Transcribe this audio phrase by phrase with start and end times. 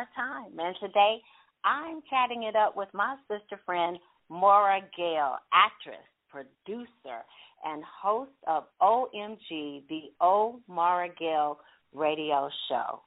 [0.00, 0.58] Our Time.
[0.58, 1.18] And today
[1.62, 3.98] I'm chatting it up with my sister friend,
[4.30, 6.00] Maura Gale, actress,
[6.30, 7.20] producer,
[7.64, 11.58] and host of OMG, the O Maura Gale
[11.92, 13.02] radio show.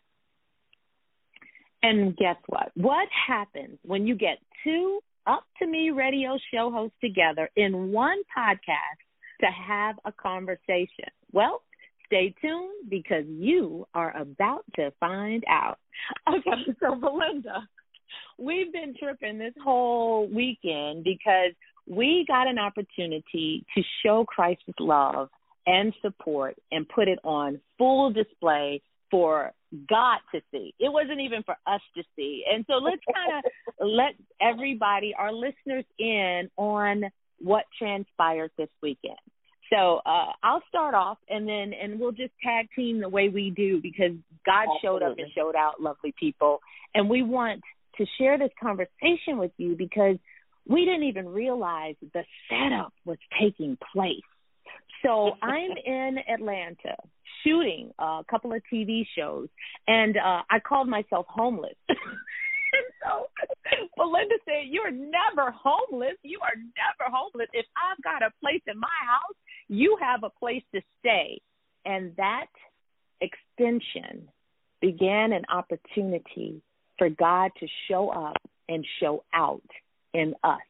[1.82, 2.72] And guess what?
[2.76, 8.22] What happens when you get two Up to Me radio show hosts together in one
[8.38, 9.00] podcast
[9.42, 11.10] to have a conversation?
[11.32, 11.64] Well,
[12.06, 15.80] stay tuned because you are about to find out.
[16.28, 17.68] Okay, so Belinda,
[18.38, 21.54] we've been tripping this whole weekend because
[21.88, 25.30] we got an opportunity to show Christ's love
[25.66, 29.52] and support and put it on full display for
[29.90, 30.74] God to see.
[30.80, 32.44] It wasn't even for us to see.
[32.52, 37.04] And so let's kind of let everybody, our listeners, in on
[37.40, 39.18] what transpired this weekend.
[39.74, 43.50] So uh, I'll start off, and then and we'll just tag team the way we
[43.50, 44.12] do because
[44.46, 44.80] God Absolutely.
[44.82, 46.60] showed up and showed out, lovely people,
[46.94, 47.62] and we want
[47.98, 50.18] to share this conversation with you because
[50.68, 54.22] we didn't even realize the setup was taking place.
[55.04, 56.96] So I'm in Atlanta
[57.44, 59.48] shooting a couple of TV shows,
[59.88, 61.76] and uh, I called myself homeless.
[61.90, 63.28] and so
[63.98, 66.18] Belinda said, You're never homeless.
[66.24, 67.48] You are never homeless.
[67.54, 69.36] If I've got a place in my house,
[69.68, 71.42] you have a place to stay.
[71.86, 72.48] And that
[73.22, 74.30] extension
[74.82, 76.62] began an opportunity
[76.98, 78.38] for God to show up
[78.70, 79.62] and show out
[80.14, 80.62] in us.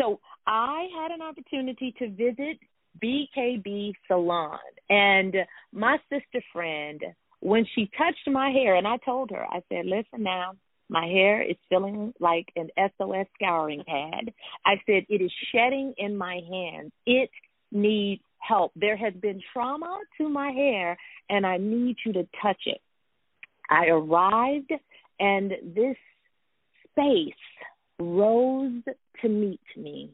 [0.00, 2.58] So I had an opportunity to visit
[3.02, 4.58] BKB Salon.
[4.88, 5.34] And
[5.72, 7.00] my sister friend,
[7.40, 10.52] when she touched my hair, and I told her, I said, listen now,
[10.88, 14.32] my hair is feeling like an SOS scouring pad.
[14.66, 16.90] I said, it is shedding in my hands.
[17.06, 17.30] It
[17.70, 18.72] needs help.
[18.76, 20.96] There has been trauma to my hair,
[21.28, 22.80] and I need you to touch it.
[23.68, 24.72] I arrived,
[25.18, 25.96] and this
[26.90, 27.34] space
[27.98, 28.82] rose
[29.22, 30.10] to meet me.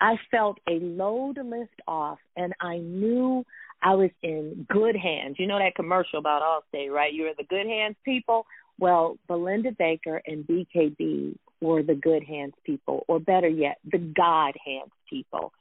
[0.00, 3.44] I felt a load lift off, and I knew
[3.82, 5.36] I was in good hands.
[5.38, 7.12] You know that commercial about Allstate, right?
[7.12, 8.46] You're the good hands people.
[8.78, 14.54] Well, Belinda Baker and BKB were the good hands people, or better yet, the God
[14.64, 15.52] hands people.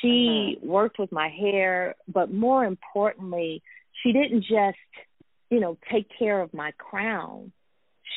[0.00, 0.66] She uh-huh.
[0.66, 3.62] worked with my hair, but more importantly,
[4.02, 4.78] she didn't just,
[5.50, 7.52] you know, take care of my crown.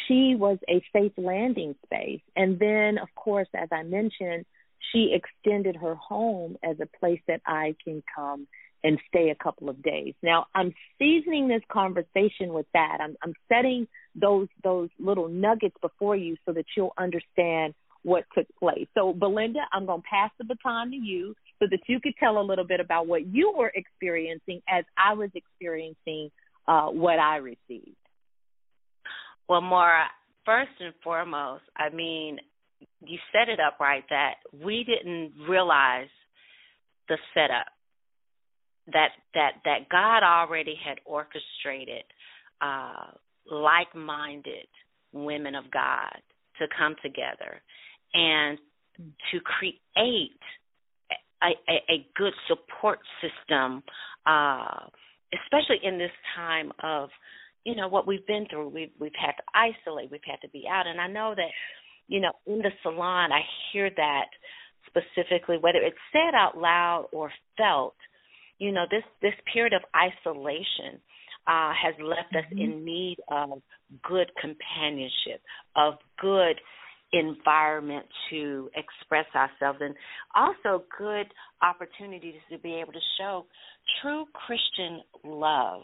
[0.07, 2.21] She was a safe landing space.
[2.35, 4.45] And then, of course, as I mentioned,
[4.91, 8.47] she extended her home as a place that I can come
[8.83, 10.13] and stay a couple of days.
[10.21, 12.97] Now, I'm seasoning this conversation with that.
[12.99, 17.73] I'm, I'm setting those those little nuggets before you so that you'll understand
[18.03, 18.87] what took place.
[18.93, 22.39] So, Belinda, I'm going to pass the baton to you so that you could tell
[22.39, 26.29] a little bit about what you were experiencing as I was experiencing
[26.67, 27.95] uh, what I received.
[29.47, 30.05] Well, Maura,
[30.45, 32.39] first and foremost, I mean,
[33.05, 36.07] you set it up right that we didn't realize
[37.07, 37.67] the setup
[38.91, 42.03] that that that God already had orchestrated
[42.61, 43.11] uh,
[43.49, 44.67] like-minded
[45.13, 46.17] women of God
[46.59, 47.61] to come together
[48.13, 48.57] and
[49.31, 50.31] to create
[51.43, 53.83] a, a, a good support system,
[54.25, 54.87] uh,
[55.33, 57.09] especially in this time of,
[57.65, 58.69] you know, what we've been through.
[58.69, 61.49] We've we've had to isolate, we've had to be out, and I know that,
[62.07, 63.41] you know, in the salon, I
[63.71, 64.27] hear that
[64.87, 67.95] specifically, whether it's said out loud or felt.
[68.59, 71.01] You know, this this period of isolation
[71.47, 72.37] uh, has left mm-hmm.
[72.37, 73.61] us in need of
[74.03, 75.41] good companionship,
[75.75, 76.59] of good
[77.13, 79.95] environment to express ourselves and
[80.35, 81.27] also good
[81.61, 83.45] opportunities to be able to show
[84.01, 85.81] true Christian love.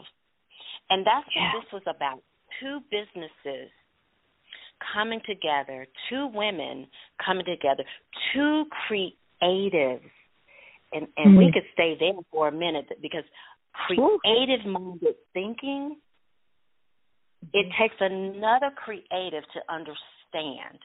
[0.90, 1.52] And that's yeah.
[1.54, 2.22] what this was about.
[2.60, 3.70] Two businesses
[4.92, 6.86] coming together, two women
[7.24, 7.84] coming together,
[8.34, 10.10] two creatives.
[10.92, 11.38] and and mm-hmm.
[11.38, 13.24] we could stay there for a minute because
[13.72, 15.96] creative minded thinking
[17.52, 17.82] it mm-hmm.
[17.82, 20.78] takes another creative to understand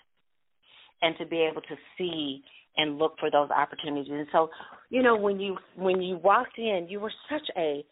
[1.05, 2.43] and to be able to see
[2.77, 4.11] and look for those opportunities.
[4.11, 4.49] And so,
[4.89, 7.85] you know, when you when you walked in, you were such a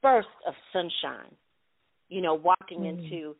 [0.00, 1.34] burst of sunshine.
[2.08, 3.04] You know, walking mm-hmm.
[3.04, 3.34] into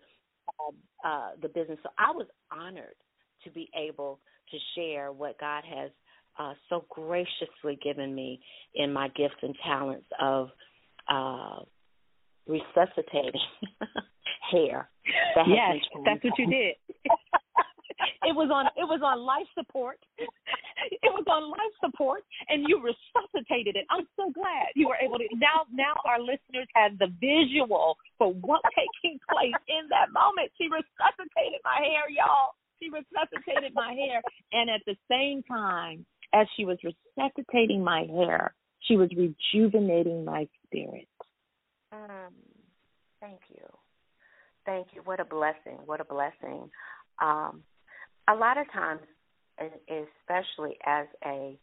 [0.48, 1.78] uh, uh, the business.
[1.82, 2.96] So I was honored
[3.44, 4.18] to be able
[4.50, 5.90] to share what God has
[6.38, 8.40] uh, so graciously given me
[8.74, 10.48] in my gifts and talents of
[11.08, 11.60] uh,
[12.48, 13.40] resuscitating
[14.50, 14.88] hair.
[15.36, 16.74] That yes, that's what you did.
[18.24, 19.98] it was on it was on life support.
[20.18, 23.86] It was on life support, and you resuscitated it.
[23.90, 25.28] I'm so glad you were able to.
[25.32, 30.52] Now, now our listeners have the visual for what taking place in that moment.
[30.60, 32.52] She resuscitated my hair, y'all.
[32.82, 34.20] She resuscitated my hair,
[34.52, 36.04] and at the same time,
[36.34, 41.08] as she was resuscitating my hair, she was rejuvenating my spirit.
[41.92, 42.34] Um,
[43.20, 43.64] thank you.
[44.66, 45.02] Thank you.
[45.04, 45.78] What a blessing.
[45.86, 46.70] What a blessing.
[47.22, 47.62] Um,
[48.28, 49.00] a lot of times,
[49.60, 51.58] especially as a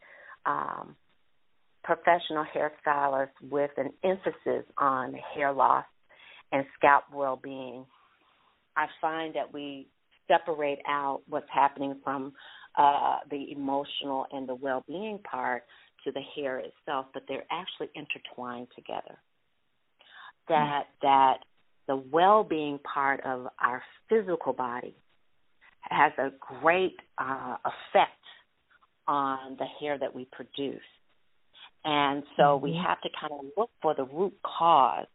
[0.46, 0.96] um,
[1.84, 5.84] professional hairstylist with an emphasis on hair loss
[6.52, 7.84] and scalp well being,
[8.76, 9.88] I find that we
[10.28, 12.32] separate out what's happening from
[12.78, 15.64] uh, the emotional and the well being part
[16.04, 19.18] to the hair itself, but they're actually intertwined together.
[20.48, 21.06] That mm-hmm.
[21.06, 21.36] that
[21.86, 24.94] the well being part of our physical body
[25.92, 26.30] has a
[26.60, 28.12] great uh, effect
[29.06, 30.80] on the hair that we produce.
[31.84, 32.64] And so mm-hmm.
[32.64, 35.06] we have to kind of look for the root cause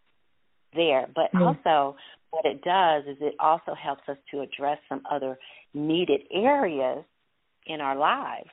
[0.73, 1.07] there.
[1.13, 1.43] But mm-hmm.
[1.43, 1.95] also,
[2.31, 5.37] what it does is it also helps us to address some other
[5.73, 7.03] needed areas
[7.65, 8.49] in our lives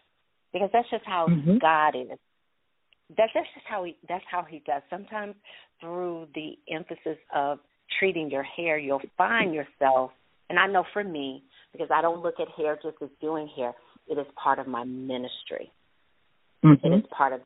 [0.53, 1.59] because that's just how mm-hmm.
[1.59, 2.19] God is.
[3.17, 4.83] That's that's just how he that's how he does.
[4.89, 5.35] Sometimes
[5.81, 7.59] through the emphasis of
[7.99, 10.11] treating your hair, you'll find yourself
[10.51, 11.43] and I know for me,
[11.75, 13.75] because I don't look at hair just as doing hair,
[14.09, 15.73] it is part of my ministry.
[16.65, 16.87] Mm-hmm.
[16.87, 17.41] It is part of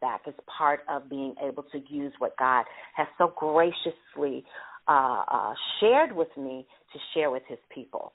[0.00, 0.18] that.
[0.26, 2.64] It's part of being able to use what God
[2.96, 4.44] has so graciously
[4.86, 8.12] uh, uh, shared with me to share with His people.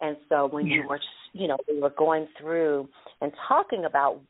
[0.00, 0.98] And so when you were,
[1.32, 2.88] you know, we were going through
[3.20, 4.20] and talking about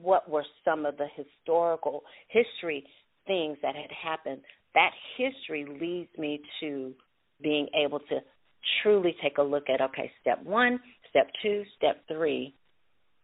[0.00, 2.84] what were some of the historical history
[3.26, 4.40] things that had happened,
[4.74, 6.92] that history leads me to
[7.42, 8.20] being able to
[8.82, 10.80] truly take a look at okay, step one,
[11.10, 12.54] step two, step three,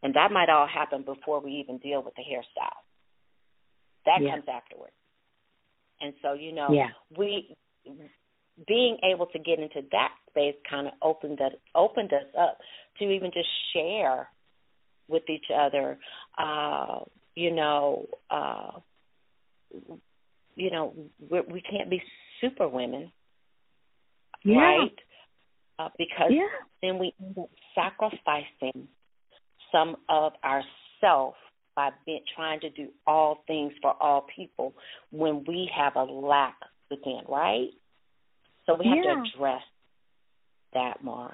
[0.03, 2.83] and that might all happen before we even deal with the hairstyle.
[4.07, 4.31] That yeah.
[4.31, 4.93] comes afterwards.
[6.01, 6.89] And so, you know, yeah.
[7.17, 7.57] we
[8.67, 12.59] being able to get into that space kind of opened us opened us up
[12.99, 14.29] to even just share
[15.09, 15.97] with each other
[16.39, 16.99] uh
[17.37, 18.71] you know uh
[20.57, 20.93] you know
[21.31, 22.03] we're, we can't be
[22.41, 23.13] super women
[24.45, 24.57] yeah.
[24.57, 24.99] right
[25.79, 26.47] uh, because yeah.
[26.83, 28.89] then we end up sacrificing
[29.73, 31.35] some of ourself
[31.77, 34.75] by being, trying to do all things for all people
[35.11, 36.57] when we have a lack
[36.91, 37.69] within, right?
[38.67, 39.15] So we have yeah.
[39.15, 39.63] to address
[40.75, 41.33] that more.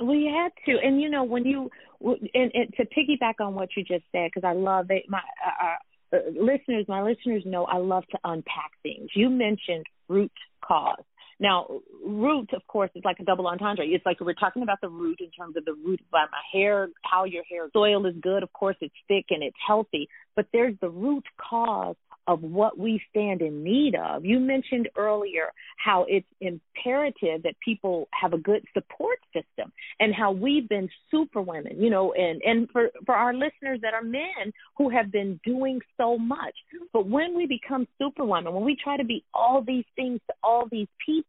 [0.00, 1.70] We had to, and you know when you
[2.00, 5.04] and, and to piggyback on what you just said, because I love it.
[5.08, 9.10] My uh, uh, listeners, my listeners know I love to unpack things.
[9.16, 10.32] You mentioned root
[10.64, 11.02] cause,
[11.40, 13.84] now, root, of course, is like a double entendre.
[13.86, 16.88] It's like we're talking about the root in terms of the root by my hair,
[17.02, 18.42] how your hair soil is good.
[18.42, 21.96] Of course, it's thick and it's healthy, but there's the root cause
[22.28, 24.24] of what we stand in need of.
[24.24, 25.46] You mentioned earlier
[25.82, 31.40] how it's imperative that people have a good support system and how we've been super
[31.40, 35.40] women, you know, and, and for, for our listeners that are men who have been
[35.42, 36.54] doing so much.
[36.92, 40.34] But when we become super women, when we try to be all these things to
[40.42, 41.27] all these people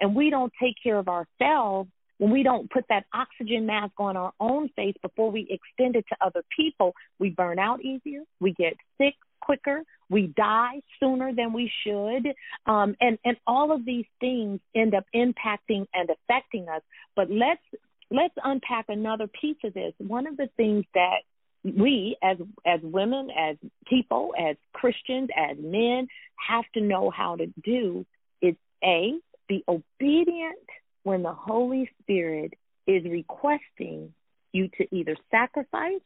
[0.00, 4.16] and we don't take care of ourselves, when we don't put that oxygen mask on
[4.16, 8.52] our own face before we extend it to other people, we burn out easier, we
[8.52, 12.26] get sick quicker, we die sooner than we should,
[12.66, 16.82] um, and and all of these things end up impacting and affecting us.
[17.16, 17.62] But let's
[18.10, 19.94] let's unpack another piece of this.
[19.98, 21.20] One of the things that
[21.64, 26.08] we as as women, as people, as Christians, as men
[26.48, 28.04] have to know how to do
[28.42, 29.14] is a
[29.50, 30.58] be obedient
[31.02, 32.54] when the Holy Spirit
[32.86, 34.14] is requesting
[34.52, 36.00] you to either sacrifice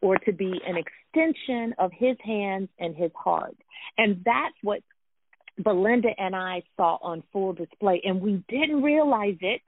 [0.00, 3.56] or to be an extension of his hands and his heart.
[3.96, 4.80] And that's what
[5.62, 8.02] Belinda and I saw on full display.
[8.04, 9.62] And we didn't realize it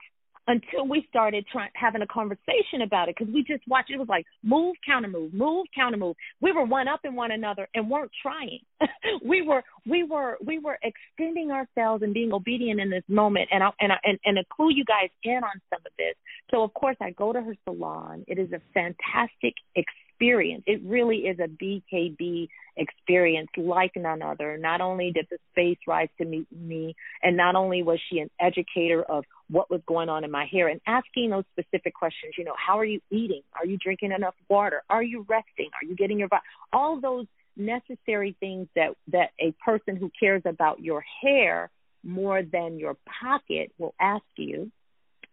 [0.47, 4.07] until we started trying having a conversation about it because we just watched it was
[4.07, 6.15] like move counter move move counter move.
[6.41, 8.59] We were one up in one another and weren't trying.
[9.23, 13.49] We were we were we were extending ourselves and being obedient in this moment.
[13.51, 16.15] And I, and I, and and clue you guys in on some of this
[16.51, 18.23] so of course I go to her salon.
[18.27, 20.63] It is a fantastic experience experience.
[20.65, 24.57] It really is a BKB experience like none other.
[24.57, 28.29] Not only did the space rise to meet me, and not only was she an
[28.39, 32.43] educator of what was going on in my hair and asking those specific questions, you
[32.43, 33.41] know, how are you eating?
[33.59, 34.83] Are you drinking enough water?
[34.89, 35.69] Are you resting?
[35.81, 36.43] Are you getting your body?
[36.73, 41.69] all those necessary things that that a person who cares about your hair
[42.03, 44.71] more than your pocket will ask you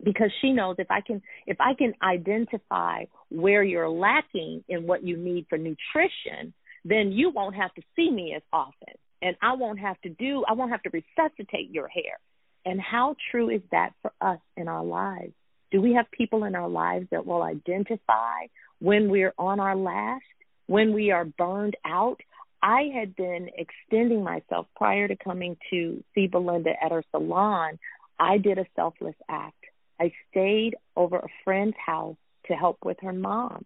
[0.02, 5.04] because she knows if I can if I can identify where you're lacking in what
[5.04, 6.52] you need for nutrition,
[6.84, 10.44] then you won't have to see me as often and I won't have to do
[10.46, 12.18] I won't have to resuscitate your hair.
[12.64, 15.32] And how true is that for us in our lives?
[15.70, 18.46] Do we have people in our lives that will identify
[18.78, 20.24] when we're on our last,
[20.66, 22.18] when we are burned out?
[22.62, 27.78] I had been extending myself prior to coming to see Belinda at her salon.
[28.18, 29.61] I did a selfless act.
[30.02, 32.16] I stayed over a friend's house
[32.46, 33.64] to help with her mom.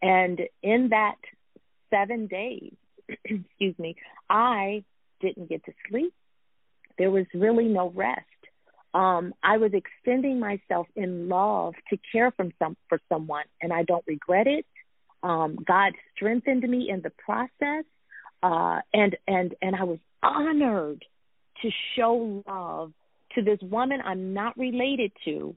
[0.00, 1.16] And in that
[1.90, 2.74] seven days,
[3.08, 3.96] excuse me,
[4.30, 4.84] I
[5.20, 6.14] didn't get to sleep.
[6.98, 8.20] There was really no rest.
[8.94, 13.82] Um, I was extending myself in love to care from some for someone, and I
[13.82, 14.66] don't regret it.
[15.24, 17.84] Um, God strengthened me in the process,
[18.42, 21.04] uh, and and and I was honored
[21.62, 22.92] to show love
[23.34, 25.56] to this woman I'm not related to,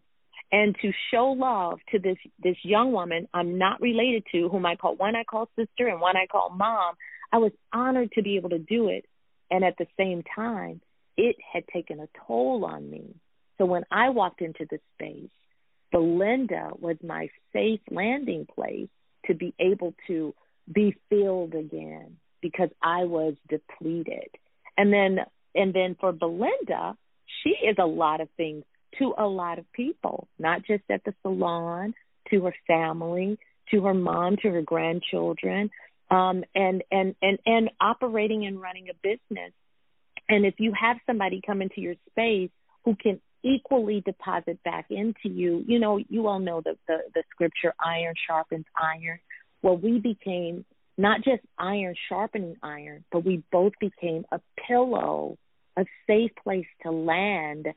[0.51, 4.75] and to show love to this this young woman I'm not related to, whom I
[4.75, 6.95] call one I call sister and one I call mom.
[7.31, 9.05] I was honored to be able to do it,
[9.49, 10.81] and at the same time,
[11.17, 13.15] it had taken a toll on me.
[13.57, 15.29] So when I walked into the space,
[15.91, 18.89] Belinda was my safe landing place
[19.27, 20.33] to be able to
[20.71, 24.29] be filled again because I was depleted.
[24.77, 25.19] And then
[25.53, 26.97] and then for Belinda,
[27.43, 28.63] she is a lot of things
[28.99, 31.93] to a lot of people, not just at the salon,
[32.29, 33.37] to her family,
[33.71, 35.69] to her mom, to her grandchildren,
[36.09, 39.51] um, and and and and operating and running a business.
[40.27, 42.51] And if you have somebody come into your space
[42.83, 47.23] who can equally deposit back into you, you know, you all know the the, the
[47.31, 49.19] scripture, iron sharpens iron.
[49.61, 50.65] Well, we became
[50.97, 55.37] not just iron sharpening iron, but we both became a pillow,
[55.75, 57.67] a safe place to land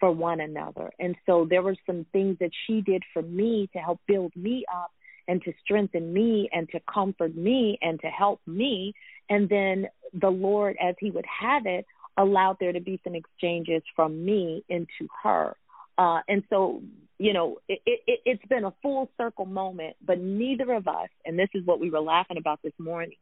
[0.00, 0.90] for one another.
[0.98, 4.64] And so there were some things that she did for me to help build me
[4.72, 4.90] up
[5.26, 8.94] and to strengthen me and to comfort me and to help me.
[9.28, 11.86] And then the Lord, as He would have it,
[12.16, 15.54] allowed there to be some exchanges from me into her.
[15.96, 16.82] Uh, and so,
[17.18, 21.38] you know, it, it, it's been a full circle moment, but neither of us, and
[21.38, 23.16] this is what we were laughing about this morning,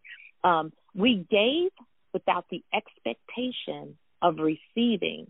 [0.45, 1.71] um, we gave
[2.13, 5.27] without the expectation of receiving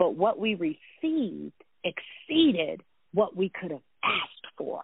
[0.00, 1.52] but what we received
[1.84, 4.80] exceeded what we could have asked for.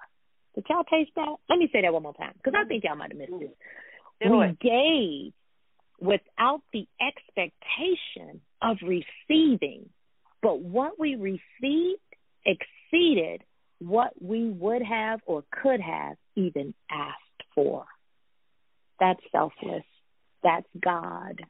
[0.55, 1.37] Did y'all taste that?
[1.49, 3.57] Let me say that one more time because I think y'all might have missed it.
[4.23, 4.61] Do we it.
[4.61, 5.33] gave
[5.99, 9.89] without the expectation of receiving,
[10.43, 12.01] but what we received
[12.45, 13.43] exceeded
[13.79, 17.87] what we would have or could have even asked for.
[19.01, 19.85] That's selfless.
[20.43, 21.43] That's God.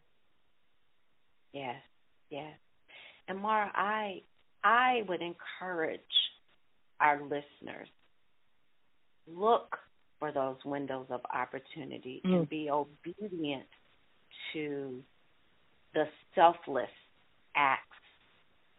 [1.52, 1.82] Yes,
[2.30, 2.54] yes.
[3.28, 4.23] And Maura, I
[4.62, 6.00] I would encourage
[7.00, 7.88] our listeners
[9.26, 9.76] look
[10.18, 12.35] for those windows of opportunity Mm.
[12.35, 13.66] and be obedient
[14.52, 15.02] to
[15.92, 16.90] the selfless
[17.54, 17.83] acts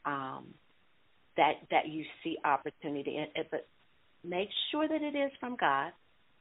[0.05, 0.53] um,
[1.35, 3.27] that that you see opportunity in.
[3.51, 3.67] But
[4.23, 5.91] make sure that it is from God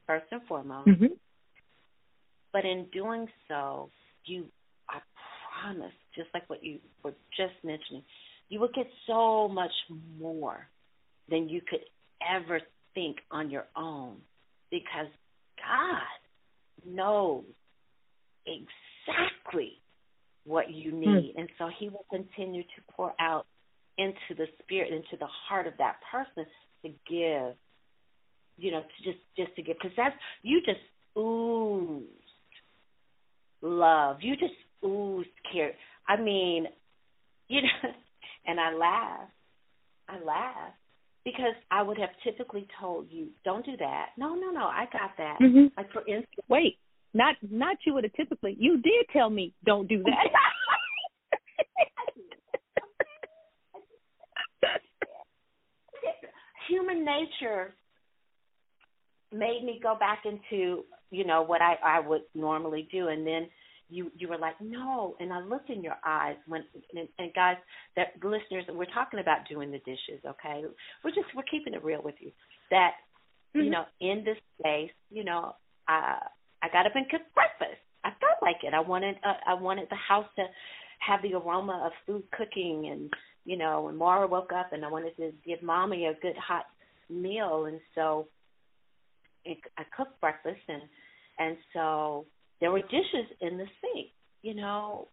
[0.05, 0.87] first and foremost.
[0.87, 1.13] Mm-hmm.
[2.53, 3.91] But in doing so,
[4.25, 4.45] you,
[4.89, 4.99] I
[5.61, 8.03] promise, just like what you were just mentioning,
[8.49, 9.71] you will get so much
[10.19, 10.67] more
[11.29, 11.81] than you could
[12.21, 12.59] ever
[12.93, 14.17] think on your own
[14.71, 15.07] because
[15.57, 17.43] God knows
[18.45, 19.73] exactly
[20.45, 20.99] what you hmm.
[21.01, 21.33] need.
[21.37, 23.45] And so He will continue to pour out
[23.97, 26.45] into the spirit, into the heart of that person
[26.83, 27.55] to give,
[28.57, 29.77] you know, to just, just to give.
[29.81, 30.79] Because that's, you just
[31.17, 32.05] oozed
[33.61, 34.17] love.
[34.21, 34.53] You just
[34.85, 35.73] oozed care.
[36.07, 36.67] I mean,
[37.47, 37.89] you know,
[38.45, 39.29] and I laugh.
[40.09, 40.71] I laugh
[41.25, 44.65] because I would have typically told you, "Don't do that." No, no, no.
[44.65, 45.37] I got that.
[45.41, 45.71] Mhm.
[45.75, 46.77] Like for instance, Wait,
[47.13, 48.55] not not you would have typically.
[48.59, 50.27] You did tell me don't do that.
[56.69, 57.73] Human nature
[59.31, 63.49] made me go back into you know what I I would normally do, and then
[63.89, 66.63] you you were like no, and I looked in your eyes when
[66.95, 67.57] and, and guys
[67.95, 70.63] that listeners we're talking about doing the dishes, okay?
[71.03, 72.31] We're just we're keeping it real with you
[72.71, 72.91] that
[73.55, 73.65] mm-hmm.
[73.65, 75.55] you know in this space, you know,
[75.87, 76.17] I
[76.61, 77.81] I got up and cooked breakfast.
[78.03, 78.73] I felt like it.
[78.73, 80.43] I wanted uh, I wanted the house to
[80.99, 83.11] have the aroma of food cooking and
[83.45, 86.65] you know when Maura woke up and I wanted to give mommy a good hot
[87.09, 88.27] meal and so
[89.45, 90.81] it, I cooked breakfast and
[91.39, 92.25] and so
[92.59, 94.07] there were dishes in the sink.
[94.41, 95.07] You know,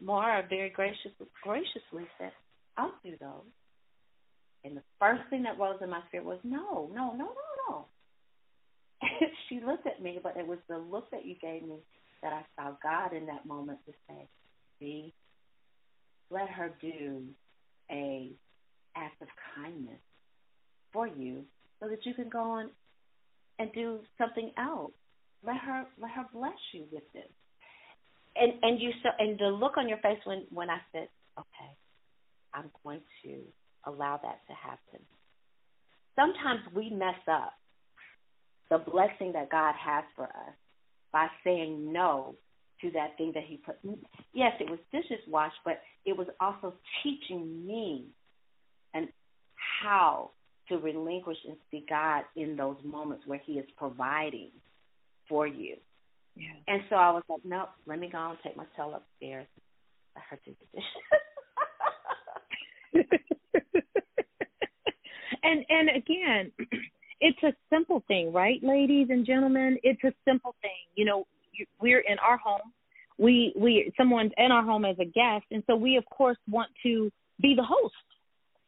[0.00, 2.32] Maura very gracious, graciously said,
[2.76, 3.52] "I'll do those."
[4.64, 7.86] And the first thing that rose in my spirit was, "No, no, no, no, no."
[9.48, 11.78] she looked at me, but it was the look that you gave me
[12.22, 14.28] that I saw God in that moment to say,
[14.78, 15.14] "See,
[16.30, 17.22] let her do
[17.90, 18.32] a
[18.96, 20.00] act of kindness
[20.92, 21.44] for you,
[21.80, 22.70] so that you can go on
[23.58, 24.92] and do something else.
[25.44, 27.30] Let her let her bless you with this.
[28.36, 31.70] And and you so and the look on your face when when I said, okay,
[32.54, 33.40] I'm going to
[33.86, 35.04] allow that to happen.
[36.16, 37.52] Sometimes we mess up
[38.70, 40.54] the blessing that God has for us
[41.12, 42.34] by saying no
[42.80, 43.76] to that thing that He put.
[44.34, 48.06] Yes, it was dishes washed, but it was also teaching me
[48.94, 49.08] and
[49.82, 50.30] how
[50.68, 54.50] to relinquish and see God in those moments where He is providing
[55.28, 55.76] for you.
[56.36, 56.48] Yeah.
[56.68, 59.46] And so I was like, nope, let me go and take my tail upstairs.
[60.14, 60.66] Her do the
[62.94, 63.20] dishes.
[65.42, 66.52] and and again,
[67.20, 69.78] it's a simple thing, right, ladies and gentlemen?
[69.82, 70.70] It's a simple thing.
[70.94, 71.26] You know,
[71.80, 72.72] we're in our home.
[73.18, 76.70] We we someone's in our home as a guest, and so we of course want
[76.82, 77.94] to be the host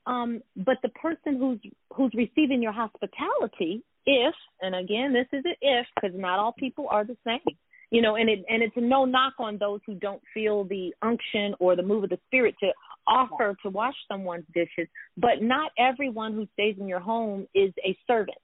[0.09, 1.61] um, but the person who's
[1.93, 6.89] who's receiving your hospitality, if and again this is an if because not all people
[6.91, 7.57] are the same,
[7.91, 10.95] you know, and it and it's a no knock on those who don't feel the
[11.03, 12.69] unction or the move of the spirit to
[13.07, 14.89] offer to wash someone's dishes.
[15.17, 18.39] But not everyone who stays in your home is a servant.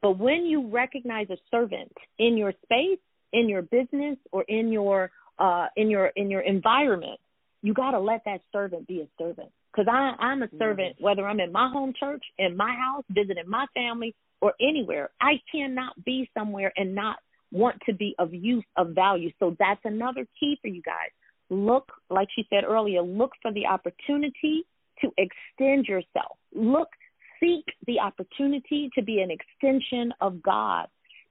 [0.00, 3.00] But when you recognize a servant in your space,
[3.32, 7.20] in your business, or in your uh, in your in your environment,
[7.62, 10.58] you got to let that servant be a servant because I I'm a mm-hmm.
[10.58, 15.10] servant whether I'm in my home church, in my house, visiting my family, or anywhere.
[15.20, 17.16] I cannot be somewhere and not
[17.50, 19.30] want to be of use of value.
[19.38, 21.10] So that's another key for you guys.
[21.50, 24.64] Look, like she said earlier, look for the opportunity
[25.00, 26.36] to extend yourself.
[26.54, 26.88] Look,
[27.40, 30.86] seek the opportunity to be an extension of God.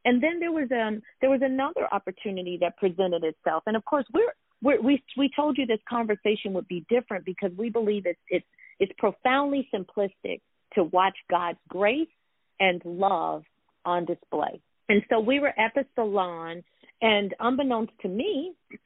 [0.05, 3.63] And then there was um there was another opportunity that presented itself.
[3.67, 7.51] And of course, we're we're, we we told you this conversation would be different because
[7.57, 8.45] we believe it's it's
[8.79, 10.41] it's profoundly simplistic
[10.73, 12.07] to watch God's grace
[12.59, 13.43] and love
[13.85, 14.61] on display.
[14.89, 16.63] And so we were at the salon,
[17.01, 18.53] and unbeknownst to me,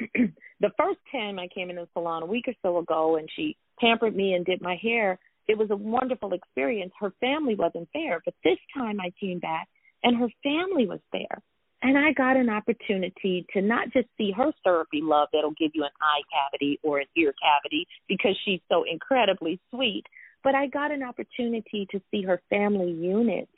[0.60, 3.56] the first time I came in the salon a week or so ago, and she
[3.80, 6.92] pampered me and did my hair, it was a wonderful experience.
[7.00, 9.68] Her family wasn't there, but this time I came back,
[10.04, 11.42] and her family was there.
[11.84, 15.84] And I got an opportunity to not just see her syrupy love that'll give you
[15.84, 20.04] an eye cavity or an ear cavity because she's so incredibly sweet,
[20.44, 23.50] but I got an opportunity to see her family unit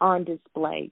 [0.00, 0.90] on display.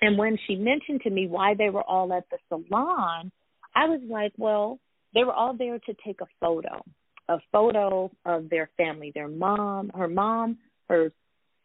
[0.00, 3.32] And when she mentioned to me why they were all at the salon,
[3.74, 4.78] I was like, well,
[5.14, 6.84] they were all there to take a photo,
[7.28, 11.12] a photo of their family, their mom, her mom, her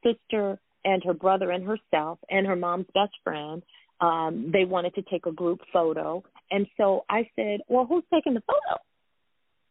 [0.04, 3.62] sister, and her brother and herself, and her mom's best friend
[4.04, 6.24] um, they wanted to take a group photo.
[6.52, 8.82] And so I said, Well, who's taking the photo?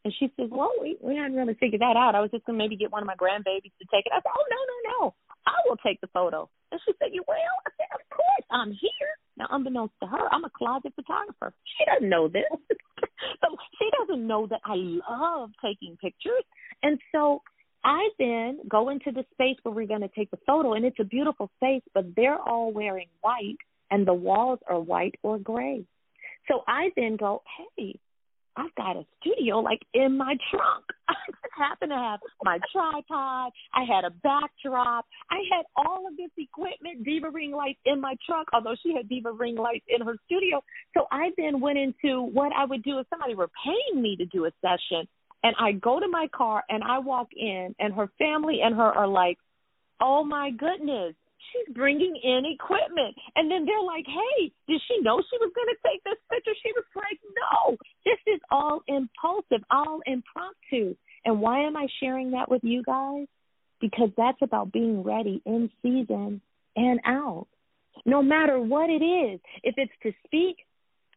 [0.04, 2.14] And she says, Well, we, we hadn't really figured that out.
[2.14, 4.12] I was just going to maybe get one of my grandbabies to take it.
[4.12, 5.14] I said, Oh, no, no, no.
[5.46, 6.48] I will take the photo.
[6.70, 7.56] And she said, You will?
[7.66, 8.46] I said, Of course.
[8.50, 9.12] I'm here.
[9.36, 11.54] Now, unbeknownst to her, I'm a closet photographer.
[11.78, 12.44] She doesn't know this.
[13.40, 16.44] so she doesn't know that I love taking pictures.
[16.82, 17.42] And so
[17.84, 21.00] I then go into the space where we're going to take the photo, and it's
[21.00, 23.56] a beautiful space, but they're all wearing white
[23.92, 25.84] and the walls are white or gray.
[26.48, 27.42] So I then go,
[27.76, 27.98] hey,
[28.56, 30.84] I've got a studio like in my trunk.
[31.08, 31.14] I
[31.56, 33.52] happen to have my tripod.
[33.74, 35.06] I had a backdrop.
[35.30, 39.08] I had all of this equipment, Diva ring lights in my trunk, although she had
[39.08, 40.62] Diva ring lights in her studio.
[40.94, 44.26] So I then went into what I would do if somebody were paying me to
[44.26, 45.06] do a session.
[45.44, 48.82] And I go to my car and I walk in, and her family and her
[48.82, 49.38] are like,
[50.00, 51.14] oh my goodness,
[51.52, 53.14] she's bringing in equipment.
[53.36, 56.56] And then they're like, hey, did she know she was going to take this picture?
[56.62, 60.96] She was like, no, this is all impulsive, all impromptu.
[61.24, 63.26] And why am I sharing that with you guys?
[63.82, 66.40] because that's about being ready in season
[66.76, 67.48] and out.
[68.06, 70.56] No matter what it is, if it's to speak,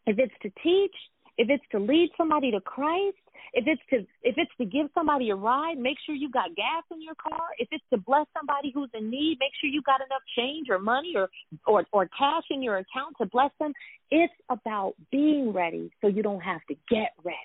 [0.06, 0.95] if it's to teach,
[1.38, 3.17] if it's to lead somebody to Christ,
[3.54, 6.84] if it's to if it's to give somebody a ride, make sure you got gas
[6.91, 7.48] in your car.
[7.58, 10.80] If it's to bless somebody who's in need, make sure you got enough change or
[10.80, 11.30] money or
[11.65, 13.74] or or cash in your account to bless them.
[14.12, 17.38] It's about being ready so you don't have to get ready.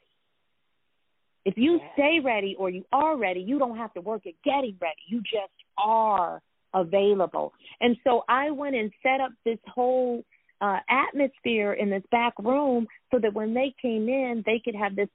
[1.45, 4.77] If you stay ready or you are ready, you don't have to work at getting
[4.81, 5.01] ready.
[5.07, 6.43] You just are
[6.75, 7.53] available.
[7.81, 10.23] And so I went and set up this whole
[10.61, 14.95] uh, atmosphere in this back room so that when they came in, they could have
[14.97, 15.09] this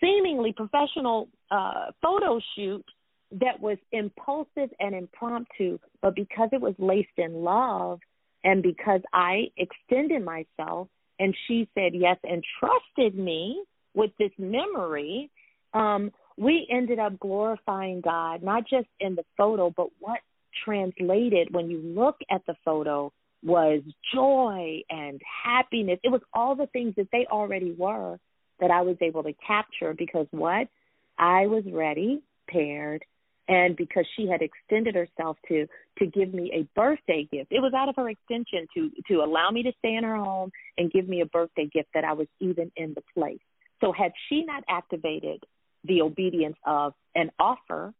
[0.00, 2.84] seemingly professional uh, photo shoot
[3.32, 8.00] that was impulsive and impromptu, but because it was laced in love
[8.42, 13.62] and because I extended myself and she said yes and trusted me
[13.94, 15.30] with this memory,
[15.74, 20.20] um, we ended up glorifying God, not just in the photo, but what
[20.64, 23.82] translated when you look at the photo was
[24.14, 25.98] joy and happiness.
[26.02, 28.18] It was all the things that they already were
[28.60, 30.68] that I was able to capture because what?
[31.18, 33.04] I was ready, paired,
[33.48, 35.66] and because she had extended herself to
[35.98, 37.50] to give me a birthday gift.
[37.50, 40.50] It was out of her extension to to allow me to stay in her home
[40.78, 43.40] and give me a birthday gift that I was even in the place.
[43.80, 45.42] So had she not activated
[45.84, 47.92] the obedience of an offer,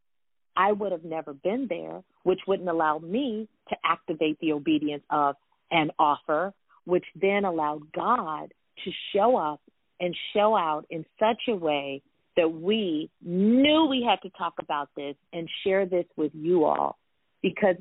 [0.57, 5.37] I would have never been there, which wouldn't allow me to activate the obedience of
[5.71, 6.53] an offer,
[6.85, 8.53] which then allowed God
[8.85, 9.61] to show up
[10.01, 12.03] and show out in such a way
[12.37, 16.99] that we knew we had to talk about this and share this with you all.
[17.43, 17.77] Because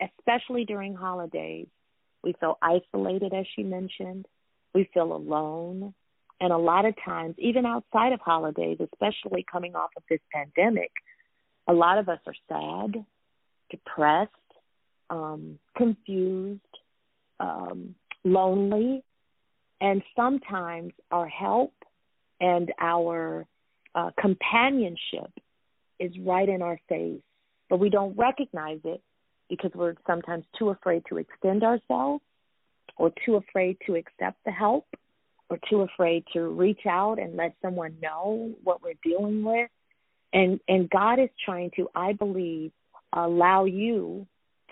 [0.00, 1.66] especially during holidays
[2.22, 4.26] we feel isolated as she mentioned.
[4.74, 5.94] We feel alone.
[6.40, 10.92] And a lot of times even outside of holidays especially coming off of this pandemic
[11.68, 13.04] a lot of us are sad
[13.70, 14.30] depressed
[15.10, 16.60] um confused
[17.40, 19.02] um lonely
[19.80, 21.72] and sometimes our help
[22.40, 23.46] and our
[23.94, 25.30] uh, companionship
[25.98, 27.22] is right in our face,
[27.68, 29.02] but we don't recognize it
[29.48, 32.22] because we're sometimes too afraid to extend ourselves
[32.96, 34.86] or too afraid to accept the help
[35.48, 39.70] or too afraid to reach out and let someone know what we're dealing with.
[40.36, 42.70] And and God is trying to, I believe,
[43.14, 44.26] allow you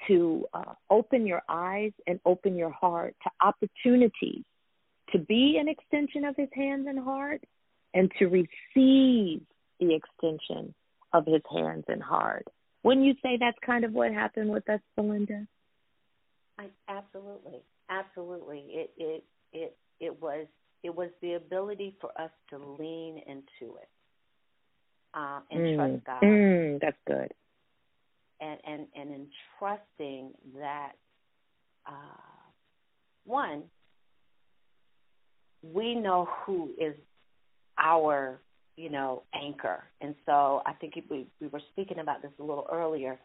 [0.06, 4.44] to uh, open your eyes and open your heart to opportunities
[5.12, 7.42] to be an extension of his hands and heart
[7.94, 9.40] and to receive
[9.80, 10.74] the extension
[11.14, 12.46] of his hands and heart.
[12.82, 15.46] Wouldn't you say that's kind of what happened with us, Belinda?
[16.58, 18.64] I, absolutely, absolutely.
[18.68, 19.24] It it
[19.54, 20.46] it it was
[20.82, 23.88] it was the ability for us to lean into it
[25.14, 25.76] uh, and mm.
[25.76, 26.22] trust God.
[26.22, 27.32] Mm, that's good.
[28.40, 29.26] And and and in
[29.58, 30.92] trusting that,
[31.86, 31.92] uh,
[33.24, 33.62] one,
[35.62, 36.94] we know who is
[37.78, 38.40] our,
[38.76, 39.84] you know, anchor.
[40.00, 43.18] And so I think we we were speaking about this a little earlier.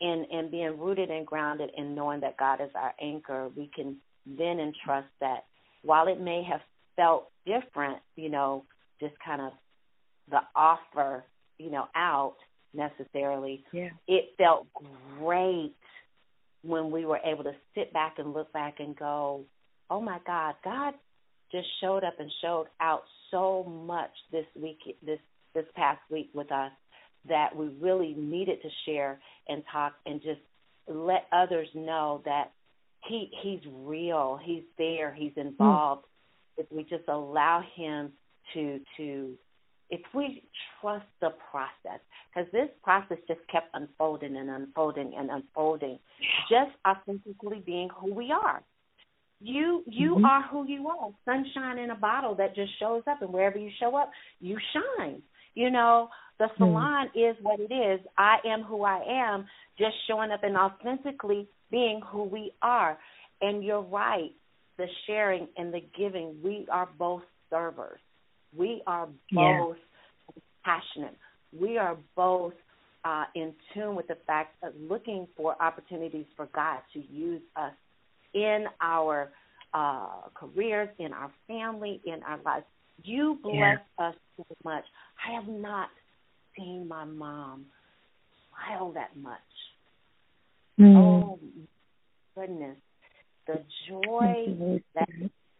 [0.00, 3.96] In in being rooted and grounded in knowing that God is our anchor, we can
[4.26, 5.44] then entrust that
[5.82, 6.60] while it may have
[6.96, 8.64] felt different, you know,
[9.00, 9.52] just kind of
[10.30, 11.24] the offer,
[11.58, 12.36] you know, out
[12.74, 13.88] necessarily, yeah.
[14.06, 14.66] it felt
[15.18, 15.74] great
[16.62, 19.44] when we were able to sit back and look back and go,
[19.88, 20.94] oh my God, God
[21.52, 25.18] just showed up and showed out so much this week this
[25.54, 26.72] this past week with us
[27.28, 30.40] that we really needed to share and talk and just
[30.88, 32.52] let others know that
[33.08, 36.62] he he's real he's there he's involved mm.
[36.62, 38.12] if we just allow him
[38.54, 39.34] to to
[39.90, 40.42] if we
[40.80, 42.00] trust the process
[42.34, 45.98] because this process just kept unfolding and unfolding and unfolding
[46.50, 48.62] just authentically being who we are
[49.40, 50.24] you you mm-hmm.
[50.24, 51.10] are who you are.
[51.24, 55.22] Sunshine in a bottle that just shows up, and wherever you show up, you shine.
[55.54, 56.64] You know, the mm-hmm.
[56.64, 57.30] salon mm.
[57.30, 58.00] is what it is.
[58.16, 59.46] I am who I am,
[59.78, 62.98] just showing up and authentically being who we are.
[63.42, 64.32] And you're right,
[64.78, 68.00] the sharing and the giving, we are both servers.
[68.56, 69.76] We are both
[70.34, 70.42] yeah.
[70.64, 71.16] passionate.
[71.58, 72.54] We are both
[73.04, 77.72] uh, in tune with the fact of looking for opportunities for God to use us
[78.34, 79.30] in our
[79.72, 82.64] uh, careers, in our family, in our lives.
[83.04, 84.08] You bless yeah.
[84.08, 84.84] us so much.
[85.26, 85.88] I have not
[86.56, 87.66] seen my mom
[88.48, 89.38] smile that much.
[90.80, 90.96] Mm.
[90.96, 91.38] Oh
[92.34, 92.76] goodness,
[93.46, 95.08] the joy that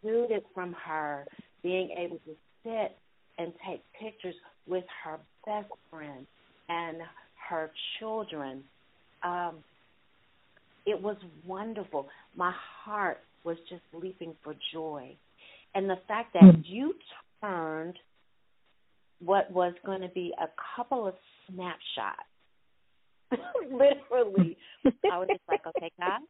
[0.03, 1.27] exuded from her
[1.63, 2.99] being able to sit
[3.39, 4.35] and take pictures
[4.67, 6.27] with her best friend
[6.69, 6.99] and
[7.49, 8.65] her children
[9.23, 9.57] um,
[10.87, 12.09] it was wonderful.
[12.37, 12.53] My
[12.85, 15.17] heart was just leaping for joy,
[15.75, 16.63] and the fact that mm.
[16.65, 16.95] you
[17.41, 17.97] turned
[19.21, 21.15] what was going to be a couple of
[21.49, 22.23] snapshots.
[23.65, 24.57] Literally,
[25.11, 26.21] I was just like, okay, guys,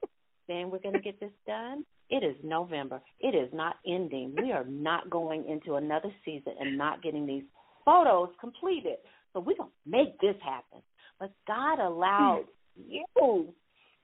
[0.49, 1.85] then we're going to get this done.
[2.09, 3.01] It is November.
[3.21, 4.35] It is not ending.
[4.41, 7.43] We are not going into another season and not getting these
[7.85, 8.99] photos completed.
[9.33, 10.83] So we're going to make this happen.
[11.19, 12.45] But God allowed
[12.77, 13.53] you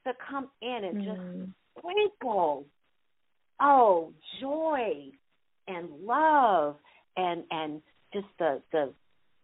[0.05, 1.45] to come in and just mm-hmm.
[1.79, 2.65] sprinkle,
[3.61, 5.11] oh, joy
[5.69, 6.77] and love
[7.17, 7.81] and and
[8.13, 8.93] just the the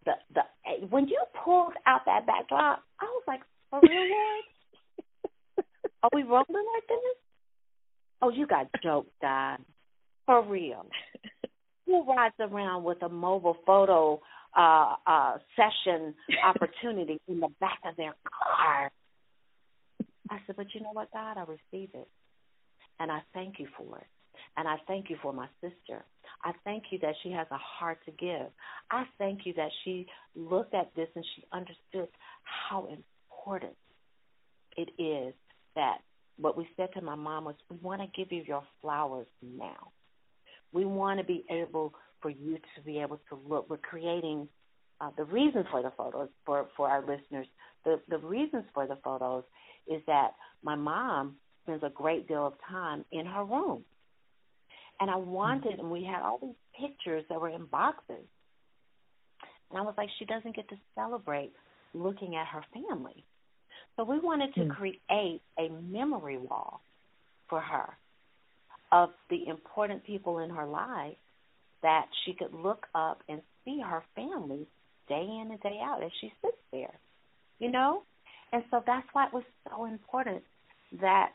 [0.05, 4.45] the the when you pulled out that backdrop, I was like, for real, Lord?
[6.03, 7.17] Are we rolling like this?
[8.23, 9.65] Oh, you got jokes, Don.
[10.27, 10.87] For real.
[11.87, 14.21] Who rides around with a mobile photo
[14.57, 18.91] uh uh session opportunity in the back of their car?
[20.31, 22.09] I said, But you know what, God, I receive it.
[23.01, 24.07] And I thank you for it.
[24.57, 26.05] And I thank you for my sister.
[26.45, 28.51] I thank you that she has a heart to give.
[28.91, 30.07] I thank you that she
[30.37, 32.09] looked at this and she understood
[32.43, 33.75] how important
[34.77, 35.35] it is
[35.79, 35.99] that
[36.38, 39.93] what we said to my mom was, we want to give you your flowers now.
[40.73, 43.71] We want to be able for you to be able to look.
[43.71, 44.49] We're creating
[45.01, 47.47] uh, the reasons for the photos for for our listeners.
[47.85, 49.45] The the reasons for the photos
[49.87, 53.85] is that my mom spends a great deal of time in her room
[55.01, 55.81] and I wanted, mm-hmm.
[55.81, 58.27] and we had all these pictures that were in boxes.
[59.71, 61.53] And I was like, she doesn't get to celebrate
[61.95, 63.25] looking at her family.
[63.99, 64.71] So we wanted to mm-hmm.
[64.71, 66.81] create a memory wall
[67.51, 67.97] for her
[68.93, 71.17] of the important people in her life
[71.83, 74.69] that she could look up and see her family
[75.09, 76.95] day in and day out as she sits there.
[77.59, 78.03] You know?
[78.53, 80.45] And so that's why it was so important
[81.01, 81.33] that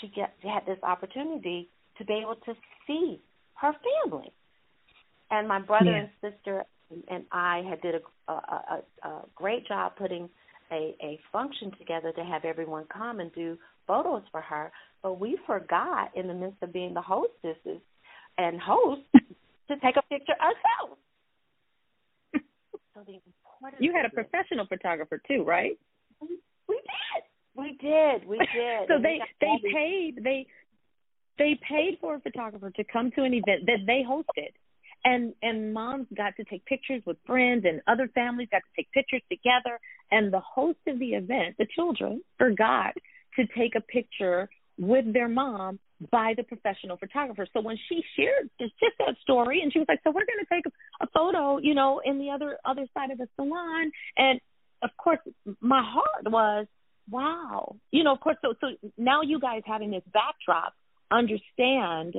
[0.00, 2.54] she get had this opportunity to be able to
[2.86, 3.20] see
[3.54, 4.32] her family.
[5.32, 6.06] And my brother yeah.
[6.06, 6.64] and sister
[7.08, 8.34] and I had did a, a,
[9.02, 10.28] a, a great job putting
[10.72, 14.72] a, a function together to have everyone come and do photos for her.
[15.02, 17.80] But we forgot in the midst of being the hostesses
[18.38, 21.00] and hosts to take a picture ourselves.
[22.94, 23.20] so the
[23.78, 25.78] you had a professional photographer too, right?
[26.20, 27.22] We, we did.
[27.56, 28.28] We did.
[28.28, 28.88] We did.
[28.88, 30.46] so and they they paid they
[31.38, 34.52] they paid for a photographer to come to an event that they hosted
[35.04, 38.90] and and moms got to take pictures with friends and other families got to take
[38.92, 39.78] pictures together.
[40.10, 42.94] And the host of the event the children forgot
[43.36, 45.78] to take a picture with their mom
[46.10, 47.46] by the professional photographer.
[47.54, 50.54] So when she shared just that story and she was like so we're going to
[50.54, 53.90] take a, a photo you know in the other other side of the salon.
[54.16, 54.40] And
[54.82, 55.20] of course
[55.60, 56.66] my heart was
[57.10, 57.76] wow.
[57.92, 60.74] You know of course so so now you guys having this backdrop
[61.10, 62.16] understand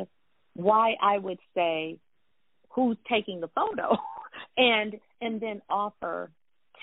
[0.53, 1.99] why I would say
[2.77, 3.97] who's taking the photo
[4.57, 6.29] and and then offer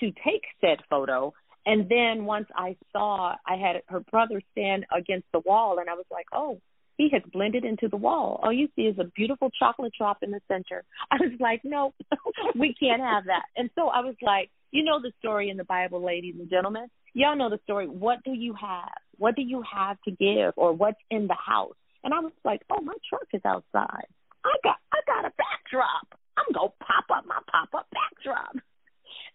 [0.01, 1.33] to take said photo
[1.65, 5.93] and then once I saw I had her brother stand against the wall and I
[5.93, 6.59] was like, "Oh,
[6.97, 8.39] he has blended into the wall.
[8.43, 11.95] All you see is a beautiful chocolate drop in the center." I was like, "Nope.
[12.55, 15.63] we can't have that." And so I was like, "You know the story in the
[15.63, 16.87] Bible, ladies and gentlemen.
[17.13, 17.87] Y'all know the story.
[17.87, 18.91] What do you have?
[19.17, 22.61] What do you have to give or what's in the house?" And I was like,
[22.69, 24.05] oh, my truck is outside.
[24.45, 26.19] I got I got a backdrop.
[26.37, 28.55] I'm gonna pop up my pop up backdrop.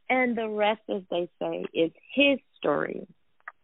[0.09, 3.07] And the rest, as they say, is his story,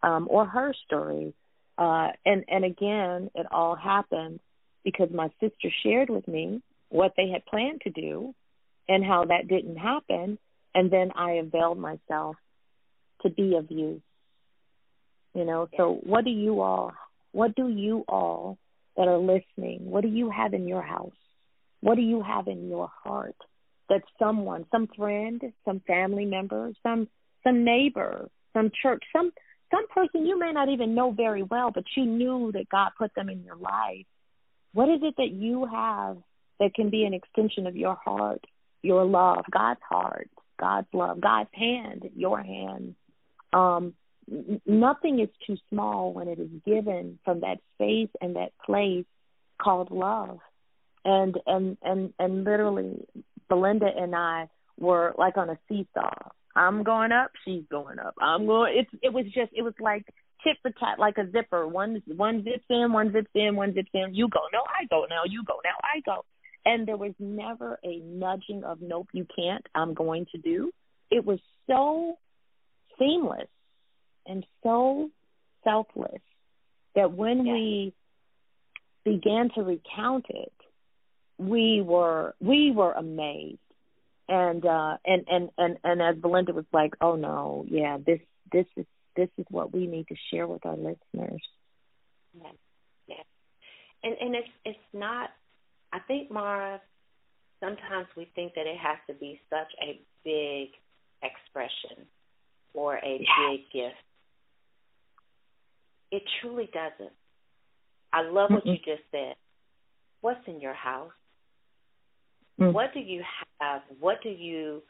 [0.02, 1.35] um, or her story.
[1.78, 4.40] Uh, and and again, it all happened
[4.85, 8.35] because my sister shared with me what they had planned to do,
[8.88, 10.38] and how that didn't happen.
[10.74, 12.37] And then I availed myself
[13.22, 14.02] to be of use.
[15.35, 16.92] You know, so what do you all?
[17.32, 18.59] What do you all
[18.96, 21.12] that are listening, what do you have in your house?
[21.80, 23.36] What do you have in your heart
[23.88, 27.08] that someone, some friend, some family member, some
[27.44, 29.32] some neighbor, some church, some
[29.70, 33.14] some person you may not even know very well, but you knew that God put
[33.14, 34.06] them in your life.
[34.72, 36.18] What is it that you have
[36.60, 38.44] that can be an extension of your heart,
[38.82, 42.94] your love, God's heart, God's love, God's hand, your hand?
[43.52, 43.94] Um,
[44.66, 49.06] nothing is too small when it is given from that space and that place
[49.60, 50.38] called love
[51.07, 53.07] and and and and literally
[53.49, 56.11] belinda and i were like on a seesaw.
[56.55, 58.14] I'm going up she's going up.
[58.21, 60.05] I'm going it's it was just it was like
[60.45, 61.66] tit for tat like a zipper.
[61.66, 64.14] One one zips in one zips in one zips in.
[64.14, 66.25] You go no i go now you go now i go.
[66.64, 70.73] And there was never a nudging of nope you can't i'm going to do.
[71.11, 72.19] It was so
[72.99, 73.49] seamless
[74.27, 75.11] and so
[75.62, 76.23] selfless
[76.95, 77.95] that when we
[79.05, 80.53] began to recount it,
[81.38, 83.59] we were we were amazed.
[84.29, 88.20] And uh and and and and as Belinda was like, "Oh no, yeah, this
[88.51, 91.42] this is this is what we need to share with our listeners."
[92.35, 92.51] Yeah.
[93.07, 93.22] Yeah.
[94.03, 95.31] And and it's it's not
[95.92, 96.81] I think Maura
[97.61, 100.70] sometimes we think that it has to be such a big
[101.22, 102.07] expression
[102.75, 103.29] or a yes.
[103.51, 103.96] big gift.
[106.12, 107.12] It truly doesn't.
[108.12, 108.72] I love what Mm-mm.
[108.72, 109.35] you just said.
[110.20, 111.12] What's in your house?
[112.61, 112.73] Mm.
[112.73, 113.23] What do you
[113.61, 113.83] have?
[114.01, 114.83] What do you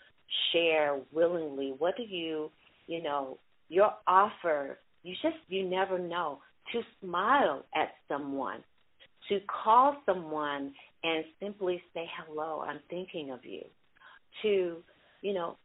[0.53, 1.75] share willingly?
[1.77, 2.51] What do you,
[2.87, 6.41] you know, your offer, you just, you never know.
[6.73, 8.59] To smile at someone,
[9.29, 10.73] to call someone
[11.05, 13.63] and simply say hello, I'm thinking of you.
[14.43, 14.79] To,
[15.23, 15.57] you know,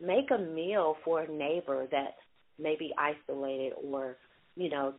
[0.00, 2.14] make a meal for a neighbor that
[2.58, 4.16] may be isolated or,
[4.56, 4.94] you know,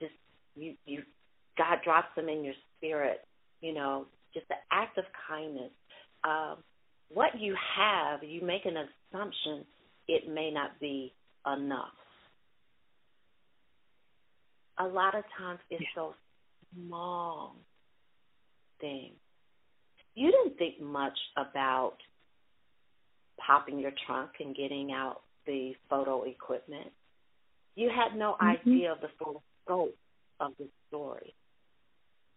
[0.00, 0.12] just
[0.56, 1.02] you you
[1.56, 3.20] God drops them in your spirit,
[3.60, 5.72] you know, just an act of kindness.
[6.24, 6.58] Um,
[7.12, 9.64] what you have, you make an assumption
[10.08, 11.12] it may not be
[11.46, 11.94] enough.
[14.78, 16.14] A lot of times it's those
[16.74, 17.54] small
[18.80, 19.14] things.
[20.14, 21.96] You didn't think much about
[23.38, 26.88] popping your trunk and getting out the photo equipment.
[27.74, 28.42] You had no Mhm.
[28.42, 29.96] idea of the full scope
[30.40, 31.34] of the story.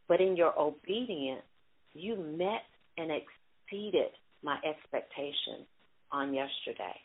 [0.07, 1.45] But in your obedience,
[1.93, 2.63] you met
[2.97, 4.11] and exceeded
[4.43, 5.67] my expectations
[6.11, 6.95] on yesterday.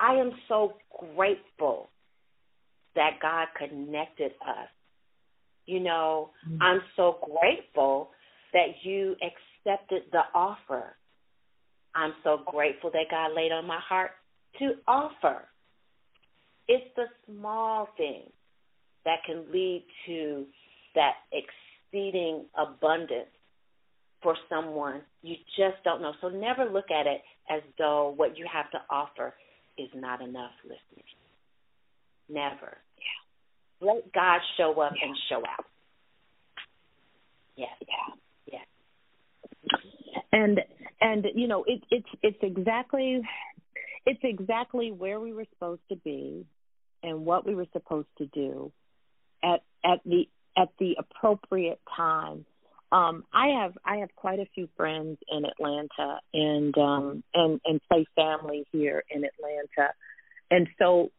[0.00, 0.74] I am so
[1.14, 1.88] grateful
[2.94, 4.68] that God connected us.
[5.66, 6.58] You know, Mm.
[6.60, 8.12] I'm so grateful
[8.52, 10.96] that you accepted the offer.
[11.94, 14.12] I'm so grateful that God laid on my heart
[14.58, 15.48] to offer.
[16.68, 18.32] It's the small things
[19.04, 20.46] that can lead to
[20.94, 23.30] that exceeding abundance
[24.26, 25.02] for someone.
[25.22, 26.12] You just don't know.
[26.20, 29.32] So never look at it as though what you have to offer
[29.78, 31.06] is not enough, listeners.
[32.28, 32.76] Never.
[32.98, 33.86] Yeah.
[33.86, 35.64] Let God show up and show out.
[37.56, 37.68] Yes.
[37.86, 38.58] Yeah.
[39.72, 39.80] Yes.
[40.32, 40.60] and
[41.00, 43.20] and you know it, it's it's exactly
[44.06, 46.44] it's exactly where we were supposed to be
[47.04, 48.72] and what we were supposed to do
[49.44, 50.24] at at the
[50.56, 52.44] at the appropriate time
[52.92, 57.80] um i have i have quite a few friends in atlanta and um and and
[57.92, 59.92] say family here in atlanta
[60.50, 61.10] and so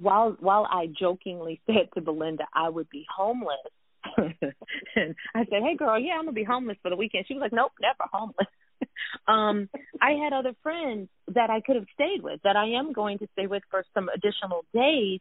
[0.00, 3.58] while while i jokingly said to belinda i would be homeless
[4.16, 7.40] and I said, "Hey, girl, yeah, I'm gonna be homeless for the weekend." She was
[7.40, 8.46] like, "Nope, never homeless."
[9.28, 9.68] um,
[10.00, 13.28] I had other friends that I could have stayed with, that I am going to
[13.32, 15.20] stay with for some additional days,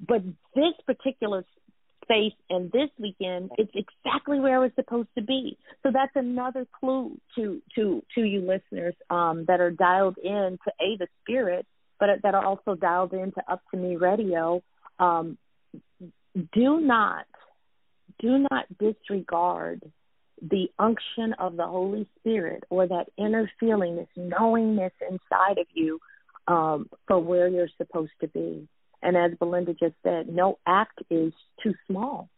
[0.00, 0.22] but
[0.54, 1.44] this particular
[2.02, 5.56] space and this weekend, it's exactly where I was supposed to be.
[5.82, 10.72] So that's another clue to to to you listeners um, that are dialed in to
[10.80, 11.66] a the spirit,
[11.98, 14.62] but that are also dialed in to Up2Me Radio.
[14.98, 15.38] Um,
[16.34, 17.26] do not
[18.20, 19.82] do not disregard
[20.40, 26.00] the unction of the Holy Spirit or that inner feeling, this knowingness inside of you
[26.48, 28.68] um, for where you're supposed to be.
[29.02, 32.28] And as Belinda just said, no act is too small.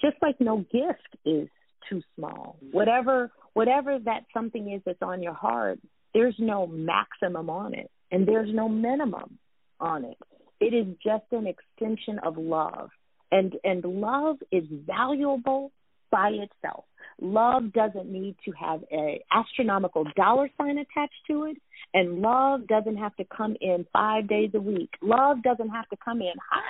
[0.00, 1.48] Just like no gift is
[1.88, 2.56] too small.
[2.62, 2.76] Mm-hmm.
[2.76, 5.80] Whatever whatever that something is that's on your heart,
[6.14, 9.38] there's no maximum on it and there's no minimum
[9.80, 10.16] on it.
[10.60, 12.90] It is just an extension of love
[13.30, 15.72] and and love is valuable
[16.10, 16.84] by itself.
[17.20, 21.56] Love doesn't need to have a astronomical dollar sign attached to it,
[21.94, 24.90] and love doesn't have to come in 5 days a week.
[25.02, 26.62] Love doesn't have to come in hot.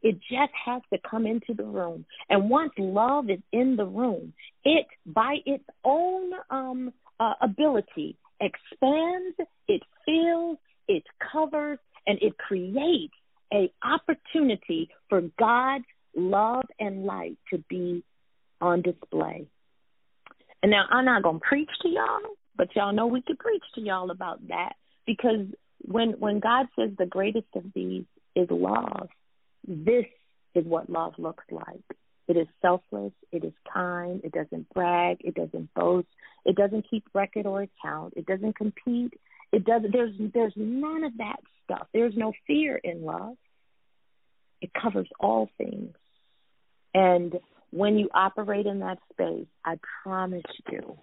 [0.00, 2.04] It just has to come into the room.
[2.28, 4.32] And once love is in the room,
[4.64, 13.14] it by its own um uh, ability expands, it fills, it covers, and it creates
[13.52, 15.84] a opportunity for God's
[16.16, 18.04] love and light to be
[18.60, 19.46] on display.
[20.62, 22.20] And now I'm not gonna preach to y'all,
[22.56, 24.74] but y'all know we could preach to y'all about that
[25.06, 25.46] because
[25.82, 28.04] when when God says the greatest of these
[28.34, 29.08] is love,
[29.66, 30.06] this
[30.54, 31.84] is what love looks like.
[32.26, 36.08] It is selfless, it is kind, it doesn't brag, it doesn't boast,
[36.44, 39.14] it doesn't keep record or account, it doesn't compete,
[39.52, 41.86] it doesn't there's there's none of that stuff.
[41.92, 43.36] There's no fear in love.
[44.60, 45.94] It covers all things.
[46.94, 47.34] And
[47.70, 50.98] when you operate in that space, I promise you,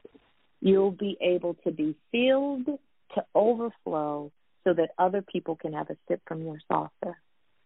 [0.61, 2.65] you'll be able to be filled
[3.15, 4.31] to overflow
[4.63, 7.17] so that other people can have a sip from your saucer.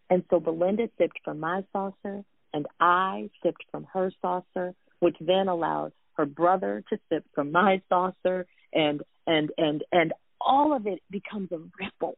[0.09, 2.23] And so Belinda sipped from my saucer,
[2.53, 7.81] and I sipped from her saucer, which then allowed her brother to sip from my
[7.87, 12.17] saucer, and and and and all of it becomes a ripple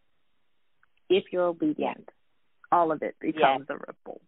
[1.09, 2.09] if you're obedient.
[2.71, 3.69] All of it becomes yes.
[3.69, 4.21] a ripple.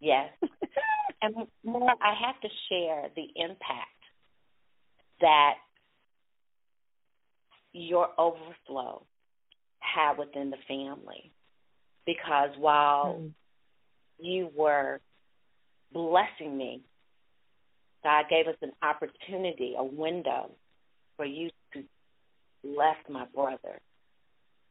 [0.00, 0.30] Yes.
[1.22, 1.34] and
[1.64, 3.88] more, I have to share the impact
[5.20, 5.54] that
[7.72, 9.04] your overflow
[9.80, 11.32] had within the family.
[12.06, 13.30] Because while mm.
[14.18, 15.00] you were
[15.92, 16.82] blessing me,
[18.02, 20.50] God gave us an opportunity, a window
[21.16, 21.82] for you to
[22.62, 23.80] bless my brother.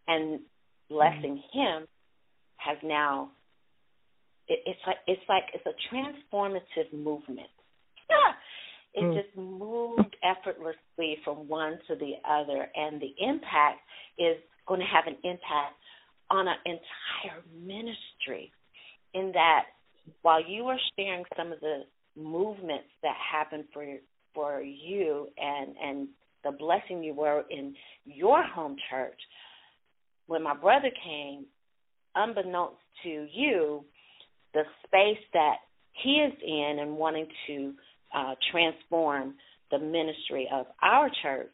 [0.08, 0.42] And
[0.90, 1.80] blessing mm.
[1.80, 1.88] him
[2.58, 3.32] has now
[4.48, 7.50] it, it's like it's like it's a transformative movement.
[8.94, 9.14] it mm.
[9.14, 13.80] just moved effortlessly from one to the other, and the impact
[14.18, 14.38] is
[14.68, 15.76] going to have an impact
[16.30, 18.52] on an entire ministry.
[19.14, 19.66] In that,
[20.24, 21.84] while you are sharing some of the
[22.16, 23.86] movements that happened for
[24.34, 26.08] for you and and
[26.44, 27.74] the blessing you were in
[28.06, 29.20] your home church,
[30.28, 31.46] when my brother came,
[32.16, 33.86] unbeknownst to you,
[34.54, 35.58] the space that
[36.04, 37.74] he is in and wanting to
[38.16, 39.36] uh, transform
[39.72, 41.54] the ministry of our church,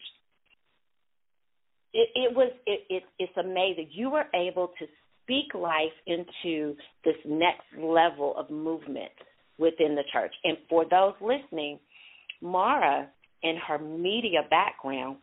[1.94, 3.90] it, it was it, it it's amazing.
[3.92, 4.86] You were able to
[5.24, 6.76] speak life into
[7.06, 9.12] this next level of movement
[9.58, 10.34] within the church.
[10.44, 11.80] And for those listening,
[12.42, 13.10] Maura,
[13.44, 15.18] in her media background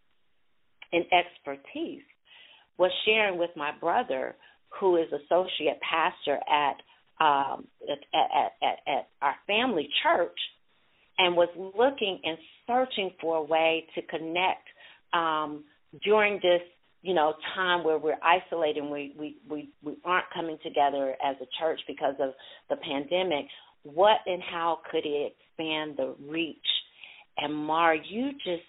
[0.92, 2.02] and expertise,
[2.78, 4.36] was sharing with my brother,
[4.78, 6.76] who is associate pastor at
[7.20, 10.38] um, at, at, at, at our family church,
[11.18, 12.36] and was looking and
[12.66, 14.66] searching for a way to connect
[15.12, 15.64] um,
[16.04, 16.60] during this
[17.02, 21.36] you know time where we're isolated and we, we we we aren't coming together as
[21.40, 22.30] a church because of
[22.68, 23.46] the pandemic
[23.94, 26.56] what and how could it expand the reach?
[27.38, 28.64] And mar you just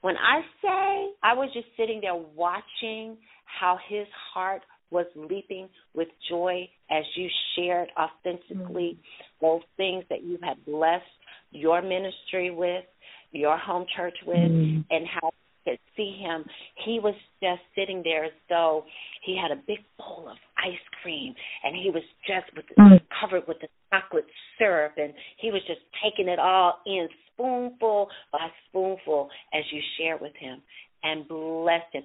[0.00, 4.62] when i say i was just sitting there watching how his heart
[4.92, 9.46] was leaping with joy as you shared authentically mm-hmm.
[9.46, 11.04] those things that you had blessed
[11.50, 12.84] your ministry with
[13.32, 14.80] your home church with mm-hmm.
[14.90, 16.44] and how you could see him.
[16.84, 18.84] He was just sitting there as though
[19.24, 21.34] he had a big bowl of ice cream
[21.64, 23.00] and he was just with mm.
[23.20, 24.26] covered with the chocolate
[24.58, 30.18] syrup and he was just taking it all in spoonful by spoonful as you share
[30.18, 30.60] with him
[31.02, 32.02] and bless him.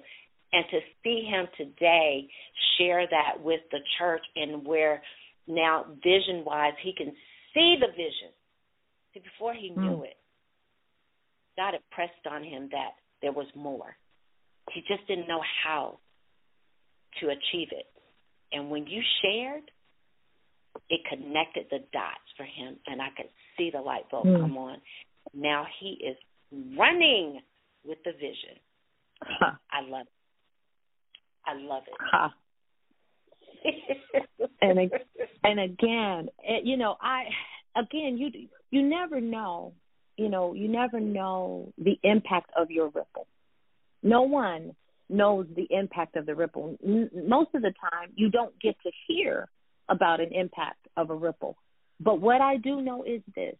[0.52, 2.28] And to see him today
[2.78, 5.02] share that with the church and where
[5.46, 7.12] now vision wise he can
[7.54, 8.32] see the vision.
[9.12, 10.04] See, before he knew mm.
[10.04, 10.16] it,
[11.56, 13.96] God had pressed on him that there was more.
[14.72, 15.98] He just didn't know how
[17.20, 17.86] to achieve it.
[18.52, 19.70] And when you shared,
[20.88, 24.40] it connected the dots for him, and I could see the light bulb mm.
[24.40, 24.78] come on.
[25.34, 26.16] Now he is
[26.78, 27.40] running
[27.84, 28.56] with the vision.
[29.22, 29.52] Huh.
[29.72, 30.17] I love it.
[31.48, 31.94] I love it.
[31.98, 32.28] Huh.
[34.62, 34.78] and
[35.44, 37.24] and again, eh, you know, I
[37.76, 38.30] again, you
[38.70, 39.72] you never know
[40.18, 43.26] you know, you never know the impact of your ripple.
[44.02, 44.74] No one
[45.08, 46.76] knows the impact of the ripple.
[46.84, 49.48] Most of the time, you don't get to hear
[49.88, 51.56] about an impact of a ripple.
[52.00, 53.54] But what I do know is this: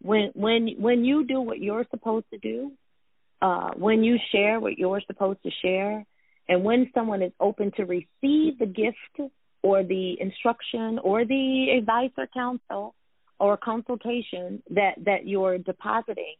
[0.00, 2.72] when when when you do what you're supposed to do,
[3.42, 6.04] uh, when you share what you're supposed to share,
[6.48, 9.32] and when someone is open to receive the gift
[9.62, 12.94] or the instruction or the advice or counsel,
[13.38, 16.36] or consultation that that you're depositing,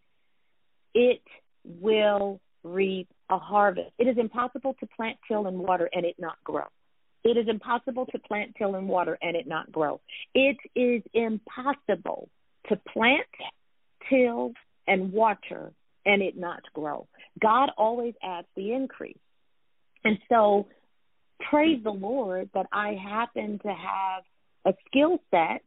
[0.95, 1.23] it
[1.65, 3.91] will reap a harvest.
[3.99, 6.67] It is impossible to plant, till, and water and it not grow.
[7.25, 10.01] It is impossible to plant, till, and water and it not grow.
[10.35, 12.29] It is impossible
[12.69, 13.27] to plant,
[14.09, 14.53] till,
[14.87, 15.73] and water
[16.05, 17.09] and it not grow.
[17.41, 19.19] God always adds the increase.
[20.05, 20.67] And so,
[21.51, 24.23] praise the Lord that I happened to have
[24.65, 25.63] a skill set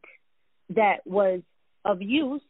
[0.70, 1.40] that was
[1.84, 2.42] of use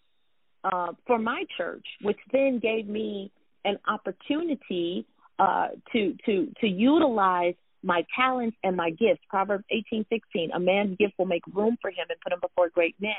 [0.64, 3.30] uh, for my church, which then gave me
[3.64, 5.07] an opportunity
[5.39, 9.20] uh, to to to utilize my talents and my gifts.
[9.28, 12.68] Proverbs eighteen sixteen: A man's gift will make room for him and put him before
[12.70, 13.12] great men.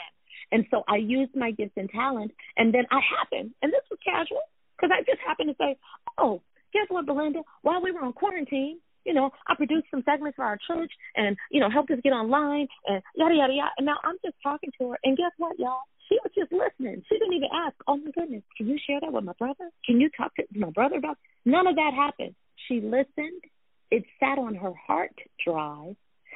[0.51, 3.99] And so I used my gifts and talents, and then I happened, and this was
[4.03, 4.41] casual,
[4.75, 5.77] because I just happened to say,
[6.17, 6.41] "Oh,
[6.77, 7.41] guess what, Belinda?
[7.61, 11.35] While we were on quarantine, you know, I produced some segments for our church and,
[11.49, 13.71] you know, helped us get online and yada, yada, yada.
[13.77, 14.97] And now I'm just talking to her.
[15.03, 15.87] And guess what, y'all?
[16.09, 17.03] She was just listening.
[17.09, 19.69] She didn't even ask, oh, my goodness, can you share that with my brother?
[19.85, 21.17] Can you talk to my brother about
[21.47, 22.35] None of that happened.
[22.67, 23.41] She listened.
[23.89, 25.15] It sat on her heart
[25.45, 25.95] drive.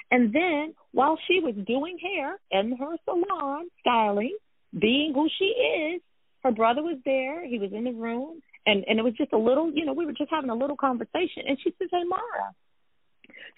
[0.10, 4.38] And then while she was doing hair in her salon, styling,
[4.78, 6.02] being who she is,
[6.44, 7.46] her brother was there.
[7.46, 10.06] He was in the room, and and it was just a little, you know, we
[10.06, 11.44] were just having a little conversation.
[11.48, 12.54] And she says, "Hey, Maura."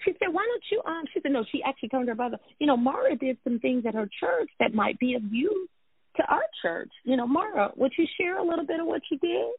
[0.05, 2.67] She said, "Why don't you?" Um, she said, "No." She actually told her brother, "You
[2.67, 5.69] know, Maura did some things at her church that might be of use
[6.17, 6.91] to our church.
[7.03, 9.53] You know, Maura, would you share a little bit of what you did?"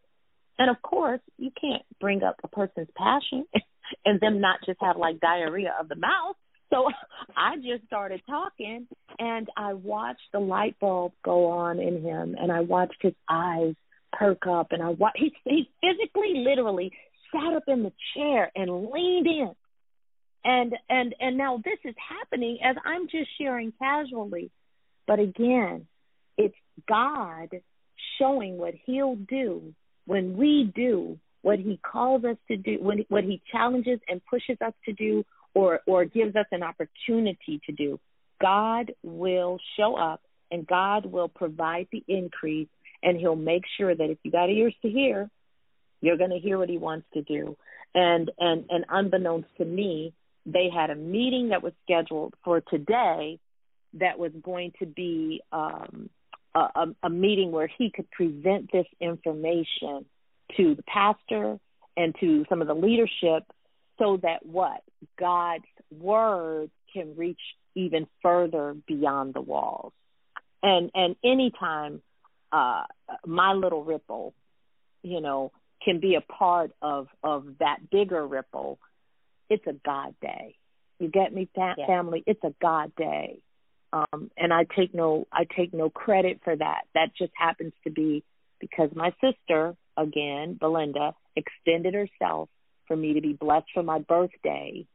[0.59, 3.47] And of course, you can't bring up a person's passion
[4.05, 6.37] and them not just have like diarrhea of the mouth.
[6.71, 6.89] So
[7.37, 8.87] I just started talking
[9.19, 13.75] and I watched the light bulb go on in him and I watched his eyes
[14.19, 16.93] perk up and I watched he he physically literally
[17.33, 19.55] sat up in the chair and leaned in.
[20.45, 24.51] And and and now this is happening as I'm just sharing casually.
[25.07, 25.87] But again,
[26.37, 26.55] it's
[26.89, 27.49] God
[28.19, 29.75] showing what he'll do
[30.07, 34.57] when we do what he calls us to do, when what he challenges and pushes
[34.65, 38.01] us to do or or gives us an opportunity to do,
[38.41, 42.69] God will show up and God will provide the increase
[43.05, 45.31] and he'll make sure that if you got ears to hear,
[46.01, 47.57] you're going to hear what he wants to do.
[47.95, 50.15] And and and unbeknownst to me,
[50.47, 53.39] they had a meeting that was scheduled for today
[53.95, 56.11] that was going to be um
[56.57, 60.05] a, a meeting where he could present this information
[60.57, 61.59] to the pastor
[61.97, 63.45] and to some of the leadership
[63.99, 64.83] so that what
[65.19, 67.41] God's word can reach
[67.75, 69.93] even further beyond the walls.
[70.63, 72.03] And and anytime
[72.55, 72.85] uh
[73.27, 74.35] my little ripple,
[75.03, 75.53] you know,
[75.85, 78.79] can be a part of of that bigger ripple,
[79.51, 80.57] it's a God day.
[80.99, 81.87] You get me, fa- yeah.
[81.87, 82.23] family?
[82.27, 83.41] It's a God day
[83.95, 86.83] um, and I take no I take no credit for that.
[86.95, 88.25] That just happens to be
[88.61, 92.49] because my sister, again, Belinda, extended herself
[92.89, 94.87] for me to be blessed for my birthday.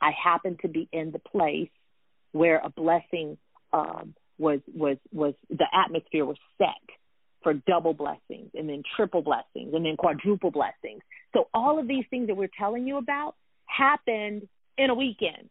[0.00, 1.70] I happened to be in the place
[2.32, 3.38] where a blessing
[3.72, 6.68] um, was was was the atmosphere was set
[7.42, 11.02] for double blessings and then triple blessings and then quadruple blessings.
[11.32, 13.34] So all of these things that we're telling you about
[13.66, 15.48] happened in a weekend.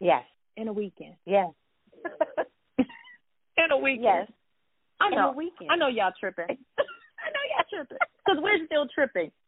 [0.00, 0.24] Yes
[0.56, 1.14] in a weekend.
[1.26, 1.50] Yes.
[2.78, 4.04] in a weekend.
[4.04, 4.28] Yes.
[5.00, 5.30] I know.
[5.30, 5.70] In a weekend.
[5.70, 6.44] I know y'all tripping.
[6.48, 9.30] I know y'all tripping because we're still tripping.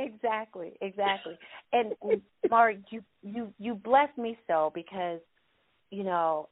[0.00, 1.36] Exactly, exactly.
[1.72, 1.92] And,
[2.48, 5.18] Mark, you you you bless me so because
[5.90, 6.48] you know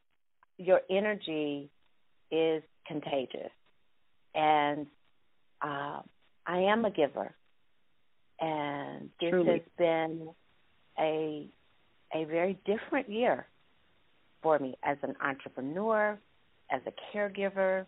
[0.59, 1.71] your energy
[2.31, 3.51] is contagious,
[4.35, 4.87] and
[5.63, 6.01] uh,
[6.47, 7.35] I am a giver,
[8.41, 9.51] and this Truly.
[9.53, 10.29] has been
[10.99, 11.49] a
[12.15, 13.47] a very different year
[14.43, 16.19] for me as an entrepreneur,
[16.71, 17.87] as a caregiver,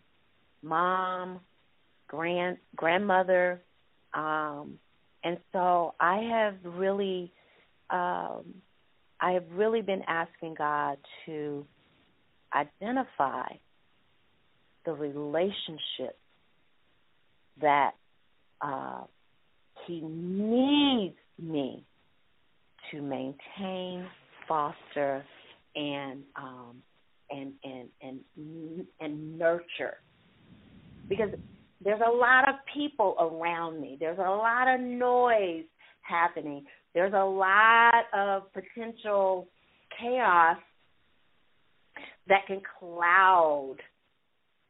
[0.62, 1.41] mom,
[2.09, 3.62] grand grandmother,
[4.14, 4.78] um,
[5.24, 7.32] and so I have really,
[7.91, 8.45] um,
[9.20, 11.66] I have really been asking God to
[12.55, 13.49] identify
[14.89, 16.16] the relationship
[17.61, 17.91] that
[18.62, 19.03] uh,
[19.86, 21.84] He needs me
[22.91, 24.07] to maintain,
[24.49, 25.22] foster,
[25.76, 26.82] and um,
[27.30, 29.99] and and and and nurture.
[31.07, 31.28] Because
[31.84, 33.99] there's a lot of people around me.
[34.01, 35.64] There's a lot of noise
[36.01, 36.64] happening.
[36.95, 39.49] There's a lot of potential
[40.01, 40.57] chaos
[42.28, 43.76] that can cloud,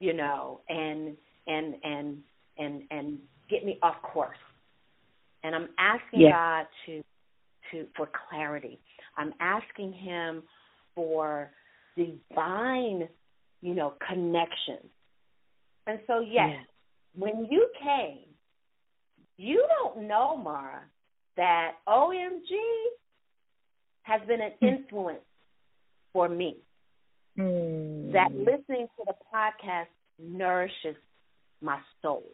[0.01, 2.19] you know, and and and
[2.59, 3.19] and and
[3.51, 4.37] get me off course.
[5.43, 6.31] And I'm asking.
[6.31, 7.03] God to
[7.71, 8.79] to for clarity.
[9.17, 10.43] I'm asking him
[10.95, 11.51] for
[11.97, 13.09] divine,
[13.61, 14.79] you know, connection.
[15.87, 16.57] And so yes,
[17.17, 18.25] when you came,
[19.37, 20.83] you don't know, Maura,
[21.37, 22.57] that OMG
[24.03, 24.67] has been an hmm.
[24.67, 25.21] influence
[26.13, 26.57] for me.
[27.39, 28.13] Mm.
[28.13, 29.87] That listening to the podcast
[30.19, 30.97] nourishes
[31.61, 32.25] my soul.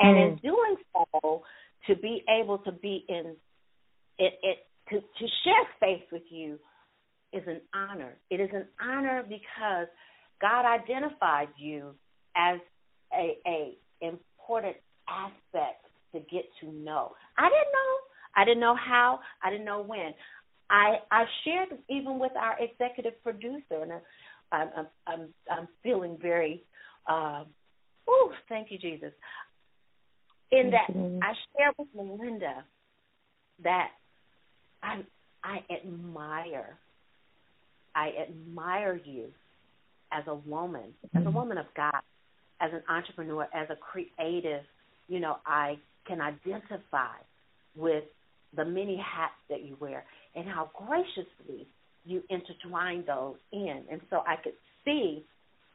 [0.00, 0.28] And mm.
[0.28, 1.42] in doing so,
[1.86, 3.34] to be able to be in
[4.18, 4.58] it, it
[4.90, 6.58] to, to share space with you
[7.32, 8.14] is an honor.
[8.30, 9.86] It is an honor because
[10.40, 11.94] God identified you
[12.36, 12.58] as
[13.12, 14.76] a, a important
[15.08, 17.12] aspect to get to know.
[17.36, 17.94] I didn't know.
[18.36, 19.20] I didn't know how.
[19.42, 20.14] I didn't know when.
[20.70, 24.02] I I shared even with our executive producer, and I'm
[24.76, 26.62] I'm I'm, I'm feeling very.
[27.08, 27.46] Um,
[28.06, 29.12] oh, thank you, Jesus.
[30.50, 30.88] In that,
[31.22, 32.64] I shared with Melinda
[33.62, 33.88] that
[34.82, 35.02] I
[35.42, 36.78] I admire
[37.94, 39.26] I admire you
[40.12, 41.34] as a woman, as a mm-hmm.
[41.34, 42.00] woman of God,
[42.60, 44.62] as an entrepreneur, as a creative,
[45.08, 47.16] you know, I can identify
[47.76, 48.04] with
[48.56, 50.04] the many hats that you wear
[50.38, 51.66] and how graciously
[52.04, 53.82] you intertwine those in.
[53.90, 55.24] And so I could see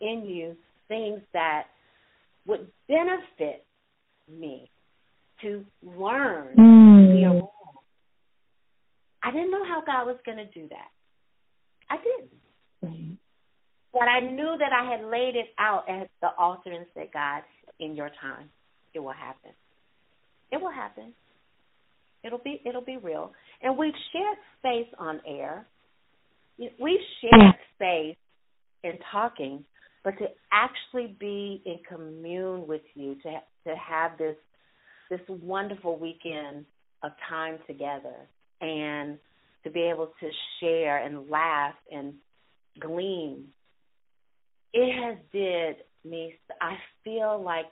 [0.01, 0.55] in you
[0.87, 1.63] things that
[2.47, 3.65] would benefit
[4.29, 4.69] me
[5.41, 6.73] to learn mm.
[9.23, 10.91] I didn't know how God was going to do that.
[11.89, 12.31] I didn't.
[12.83, 13.13] Mm-hmm.
[13.93, 17.43] But I knew that I had laid it out at the altar and said, God,
[17.79, 18.49] in your time,
[18.93, 19.51] it will happen.
[20.51, 21.13] It will happen.
[22.23, 23.31] It'll be it'll be real.
[23.61, 25.65] And we've shared space on air.
[26.57, 28.15] We've shared space
[28.83, 29.63] in talking,
[30.03, 33.31] but to actually be in commune with you, to
[33.67, 34.35] to have this
[35.09, 36.65] this wonderful weekend
[37.03, 38.15] of time together,
[38.61, 39.17] and
[39.63, 42.13] to be able to share and laugh and
[42.79, 43.45] glean,
[44.73, 45.77] it has did
[46.09, 46.35] me.
[46.61, 47.65] I feel like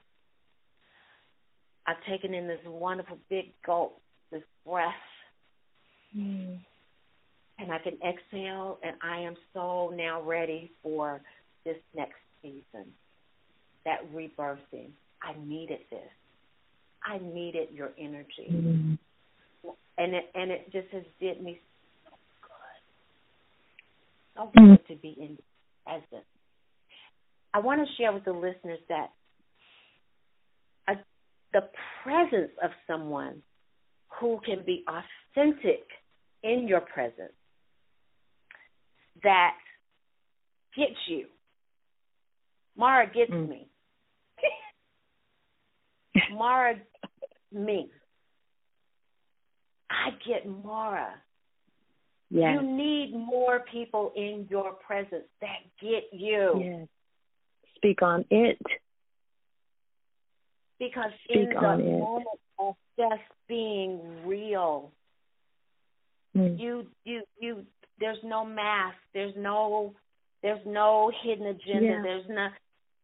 [1.88, 4.01] I've taken in this wonderful big gulp,
[4.32, 4.94] this breath,
[6.18, 6.58] mm.
[7.60, 11.22] and I can exhale, and I am so now ready for
[11.66, 12.88] this next season,
[13.86, 14.92] that rebirthing.
[15.24, 16.00] I needed this.
[17.04, 18.48] I needed your energy.
[18.50, 18.98] Mm.
[19.98, 21.60] And it and it just has did me
[22.06, 22.12] so
[24.36, 24.52] good.
[24.56, 25.38] So good to be in
[25.86, 26.26] present.
[27.54, 29.12] I want to share with the listeners that
[30.88, 30.94] a,
[31.54, 31.62] the
[32.04, 33.42] presence of someone
[34.20, 35.84] who can be authentic
[36.44, 37.34] in your presence
[39.24, 39.56] that
[40.76, 41.26] gets you.
[42.78, 43.50] Maura gets mm.
[43.50, 43.68] me.
[46.34, 46.76] Maura
[47.52, 47.90] me.
[49.90, 51.14] I get Maura.
[52.30, 52.58] Yes.
[52.62, 56.62] You need more people in your presence that get you.
[56.64, 56.88] Yes.
[57.76, 58.58] Speak on it.
[60.80, 62.28] Because Speak in the moment
[63.02, 64.92] just being real,
[66.36, 66.60] mm.
[66.60, 67.66] you you you
[68.00, 69.94] there's no mask, there's no
[70.42, 72.02] there's no hidden agenda, yeah.
[72.04, 72.48] there's no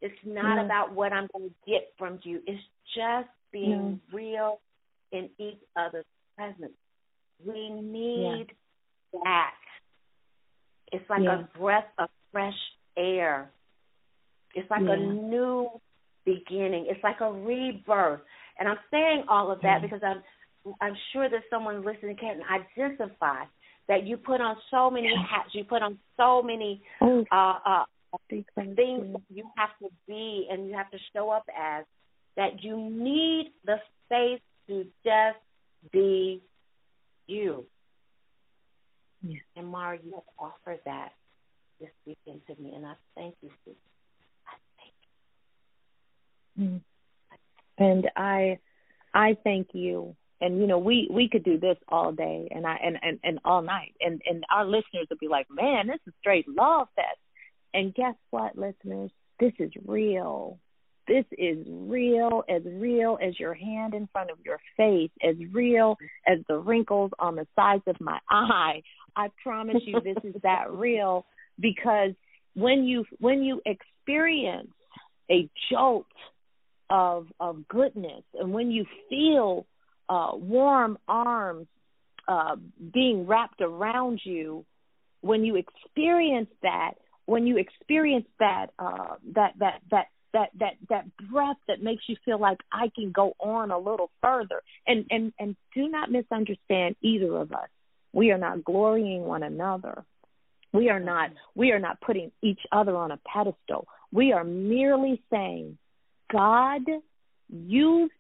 [0.02, 0.66] it's not yeah.
[0.66, 2.42] about what I'm going to get from you.
[2.46, 2.62] It's
[2.96, 4.16] just being yeah.
[4.16, 4.60] real
[5.12, 6.74] in each other's presence.
[7.46, 8.48] We need
[9.24, 9.52] that.
[10.92, 12.58] It's like a breath of fresh
[12.98, 13.52] air.
[14.56, 15.70] It's like a new
[16.26, 16.88] beginning.
[16.90, 18.22] It's like a rebirth.
[18.60, 20.22] And I'm saying all of that because I'm
[20.82, 23.44] I'm sure that someone listening can identify
[23.88, 27.24] that you put on so many hats, you put on so many oh.
[27.32, 27.84] uh, uh,
[28.30, 31.86] things you have to be and you have to show up as
[32.36, 35.40] that you need the space to just
[35.92, 36.42] be
[37.28, 37.66] you.
[39.22, 39.38] Yeah.
[39.56, 41.10] And Maura, you have offered that
[41.80, 43.78] this weekend to me, and I thank you, Susan.
[44.48, 44.94] I thank
[46.56, 46.64] you.
[46.64, 46.82] Mm.
[47.78, 48.60] And I,
[49.14, 50.16] I thank you.
[50.40, 53.40] And you know, we we could do this all day, and I and and and
[53.44, 57.18] all night, and and our listeners would be like, "Man, this is straight love fest."
[57.74, 59.10] And guess what, listeners?
[59.40, 60.60] This is real.
[61.08, 65.98] This is real, as real as your hand in front of your face, as real
[66.28, 68.84] as the wrinkles on the sides of my eye.
[69.16, 71.26] I promise you this is that real
[71.60, 72.12] because
[72.54, 74.70] when you when you experience
[75.32, 76.08] a jolt
[76.90, 79.66] of of goodness and when you feel
[80.10, 81.68] uh warm arms
[82.28, 82.56] uh
[82.94, 84.66] being wrapped around you
[85.22, 86.94] when you experience that
[87.26, 92.16] when you experience that uh that that that that that that breath that makes you
[92.26, 94.62] feel like I can go on a little further.
[94.86, 97.70] And and and do not misunderstand either of us.
[98.14, 100.04] We are not glorying one another.
[100.74, 103.88] We are not we are not putting each other on a pedestal.
[104.12, 105.78] We are merely saying
[106.32, 106.82] God
[107.50, 108.12] used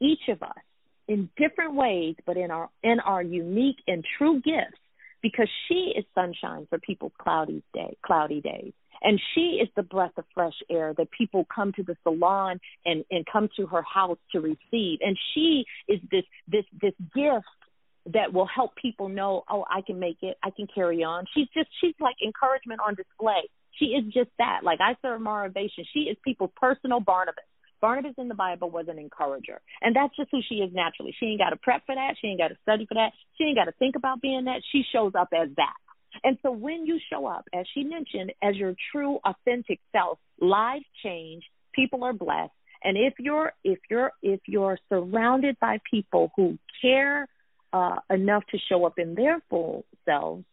[0.00, 0.56] each of us
[1.08, 4.80] in different ways, but in our in our unique and true gifts,
[5.22, 8.72] because she is sunshine for people's cloudy day cloudy days.
[9.02, 13.04] And she is the breath of fresh air that people come to the salon and,
[13.10, 14.98] and come to her house to receive.
[15.02, 17.46] And she is this this this gift
[18.12, 21.24] that will help people know, oh, I can make it, I can carry on.
[21.34, 23.48] She's just she's like encouragement on display.
[23.78, 24.60] She is just that.
[24.62, 25.84] Like I serve motivation.
[25.92, 27.44] She is people's personal Barnabas.
[27.80, 29.60] Barnabas in the Bible was an encourager.
[29.82, 31.14] And that's just who she is naturally.
[31.18, 32.14] She ain't got to prep for that.
[32.20, 33.12] She ain't got to study for that.
[33.36, 34.62] She ain't got to think about being that.
[34.72, 35.74] She shows up as that.
[36.24, 40.84] And so when you show up, as she mentioned, as your true authentic self, lives
[41.02, 42.52] change, people are blessed.
[42.82, 47.26] And if you're if you're if you're surrounded by people who care
[47.72, 50.44] uh, enough to show up in their full selves,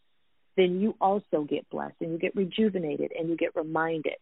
[0.57, 4.15] then you also get blessed and you get rejuvenated and you get reminded.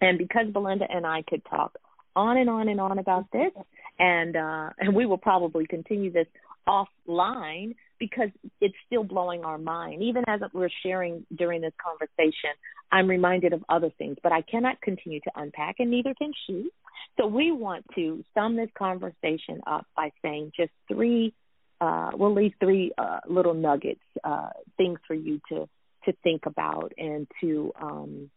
[0.00, 1.76] And because Belinda and I could talk
[2.16, 3.52] on and on and on about this,
[3.98, 6.26] and uh, and we will probably continue this
[6.68, 10.02] offline because it's still blowing our mind.
[10.02, 12.50] Even as we're sharing during this conversation,
[12.90, 16.70] I'm reminded of other things, but I cannot continue to unpack, and neither can she.
[17.18, 21.34] So we want to sum this conversation up by saying just three.
[21.80, 25.68] Uh, we'll leave three uh, little nuggets, uh, things for you to
[26.06, 28.30] to think about and to um,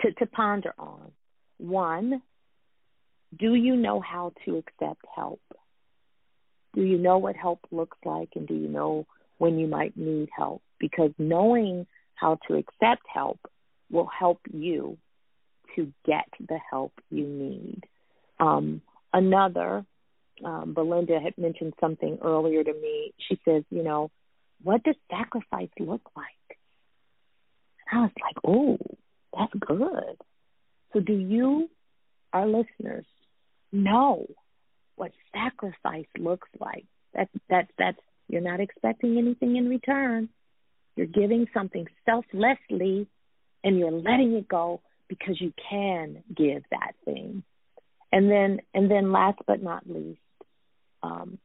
[0.00, 1.12] to, to ponder on.
[1.58, 2.22] One,
[3.38, 5.40] do you know how to accept help?
[6.74, 9.06] Do you know what help looks like and do you know
[9.38, 10.62] when you might need help?
[10.78, 13.38] Because knowing how to accept help
[13.90, 14.98] will help you
[15.76, 17.82] to get the help you need.
[18.40, 18.82] Um,
[19.12, 19.84] another,
[20.44, 23.12] um, Belinda had mentioned something earlier to me.
[23.28, 24.10] She says, you know,
[24.62, 26.58] what does sacrifice look like?
[27.90, 28.78] And I was like, oh,
[29.36, 30.16] that's good.
[30.92, 31.70] So do you,
[32.32, 33.06] our listeners,
[33.72, 34.26] know
[34.96, 36.84] what sacrifice looks like?
[37.14, 40.28] That's that's that's you're not expecting anything in return.
[40.96, 43.06] You're giving something selflessly
[43.64, 47.42] and you're letting it go because you can give that thing.
[48.10, 50.20] And then and then last but not least,
[51.02, 51.38] um,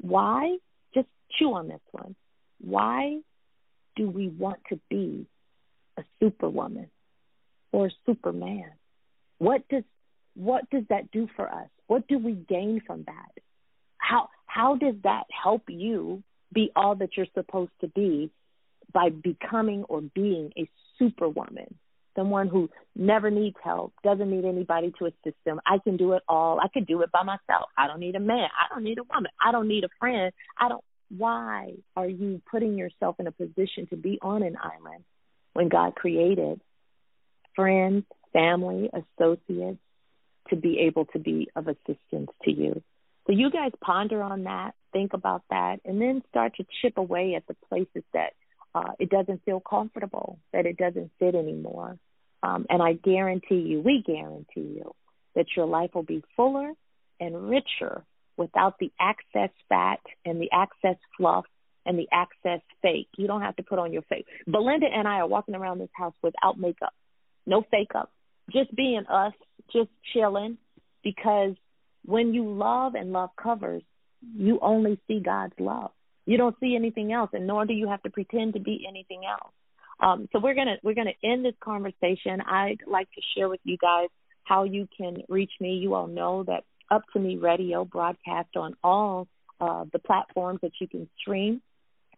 [0.00, 0.56] why
[0.94, 1.08] just
[1.38, 2.14] chew on this one.
[2.60, 3.18] Why
[3.96, 5.26] do we want to be
[5.96, 6.90] a superwoman
[7.72, 8.70] or a superman?
[9.38, 9.84] What does
[10.34, 11.68] what does that do for us?
[11.86, 13.42] What do we gain from that?
[13.98, 18.30] How how does that help you be all that you're supposed to be
[18.92, 21.74] by becoming or being a superwoman?
[22.16, 25.60] Someone who never needs help, doesn't need anybody to assist them.
[25.64, 26.58] I can do it all.
[26.60, 27.68] I can do it by myself.
[27.78, 28.48] I don't need a man.
[28.58, 29.30] I don't need a woman.
[29.40, 30.32] I don't need a friend.
[30.58, 30.84] I don't
[31.16, 35.04] why are you putting yourself in a position to be on an island
[35.52, 36.60] when God created
[37.56, 39.80] friends, family, associates
[40.50, 42.82] to be able to be of assistance to you?
[43.26, 47.34] So you guys ponder on that, think about that, and then start to chip away
[47.34, 48.32] at the places that
[48.74, 51.98] uh, it doesn't feel comfortable, that it doesn't fit anymore.
[52.42, 54.94] Um, and I guarantee you, we guarantee you,
[55.34, 56.72] that your life will be fuller
[57.18, 58.04] and richer
[58.36, 61.44] without the excess fat and the excess fluff
[61.84, 63.08] and the excess fake.
[63.16, 64.26] You don't have to put on your fake.
[64.46, 66.94] Belinda and I are walking around this house without makeup,
[67.46, 68.10] no fake up,
[68.50, 69.32] just being us,
[69.72, 70.58] just chilling.
[71.02, 71.54] Because
[72.04, 73.82] when you love and love covers,
[74.36, 75.90] you only see God's love.
[76.26, 79.22] You don't see anything else, and nor do you have to pretend to be anything
[79.28, 79.52] else.
[80.00, 82.40] Um, so we're gonna we're gonna end this conversation.
[82.46, 84.08] I'd like to share with you guys
[84.44, 85.74] how you can reach me.
[85.74, 89.28] You all know that Up to Me Radio broadcast on all
[89.60, 91.60] uh, the platforms that you can stream,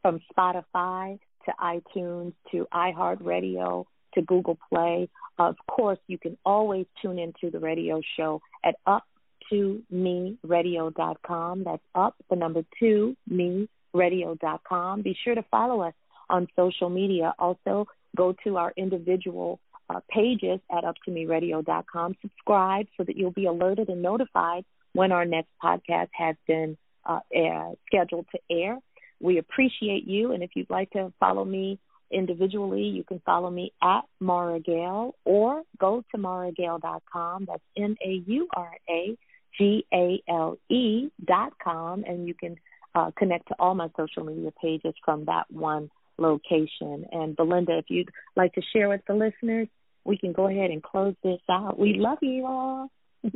[0.01, 3.85] from Spotify to iTunes to iHeartRadio
[4.15, 5.09] to Google Play.
[5.39, 9.05] Of course, you can always tune into the radio show at Up
[9.51, 11.65] to Me Radio.com.
[11.65, 15.03] That's up the number two me radio.com.
[15.03, 15.95] Be sure to follow us
[16.29, 17.35] on social media.
[17.39, 17.87] Also,
[18.17, 22.17] go to our individual uh, pages at up2meradio.com.
[22.23, 27.21] Subscribe so that you'll be alerted and notified when our next podcast has been uh,
[27.33, 28.79] air, scheduled to air.
[29.21, 31.79] We appreciate you, and if you'd like to follow me
[32.11, 37.47] individually, you can follow me at Maura Gale or go to mauragale.com.
[37.47, 39.17] That's M A U R A
[39.59, 42.57] G A L E.com, and you can
[42.95, 47.07] uh, connect to all my social media pages from that one location.
[47.11, 49.69] And Belinda, if you'd like to share with the listeners,
[50.05, 51.79] we can go ahead and close this out.
[51.79, 52.91] We love you all.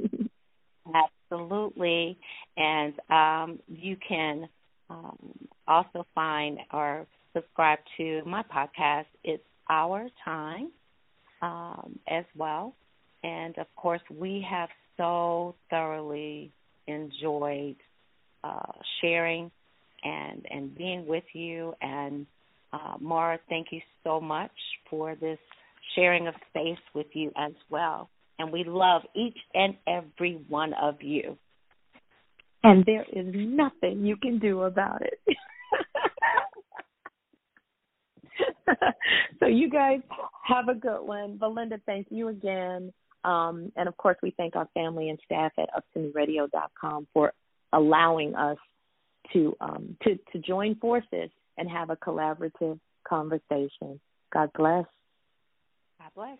[1.31, 2.19] Absolutely.
[2.57, 4.49] And um, you can
[4.91, 5.35] um,
[5.67, 9.07] also find or subscribe to my podcast.
[9.25, 10.71] It's Our Time
[11.43, 12.75] um, as well.
[13.23, 16.53] And of course, we have so thoroughly
[16.87, 17.77] enjoyed
[18.45, 19.51] uh, sharing
[20.05, 21.75] and and being with you.
[21.81, 22.27] And
[22.73, 24.51] uh, Maura, thank you so much
[24.91, 25.39] for this
[25.95, 28.11] sharing of space with you as well.
[28.39, 31.39] And we love each and every one of you.
[32.63, 35.21] And there is nothing you can do about it.
[39.41, 40.01] so you guys
[40.45, 41.39] have a good one.
[41.39, 42.93] Belinda, thank you again.
[43.25, 47.33] Um, and of course, we thank our family and staff at up2meradio.com for
[47.77, 48.57] allowing us
[49.33, 54.01] to um, to to join forces and have a collaborative conversation.
[54.33, 54.87] God bless.
[56.01, 56.39] God bless.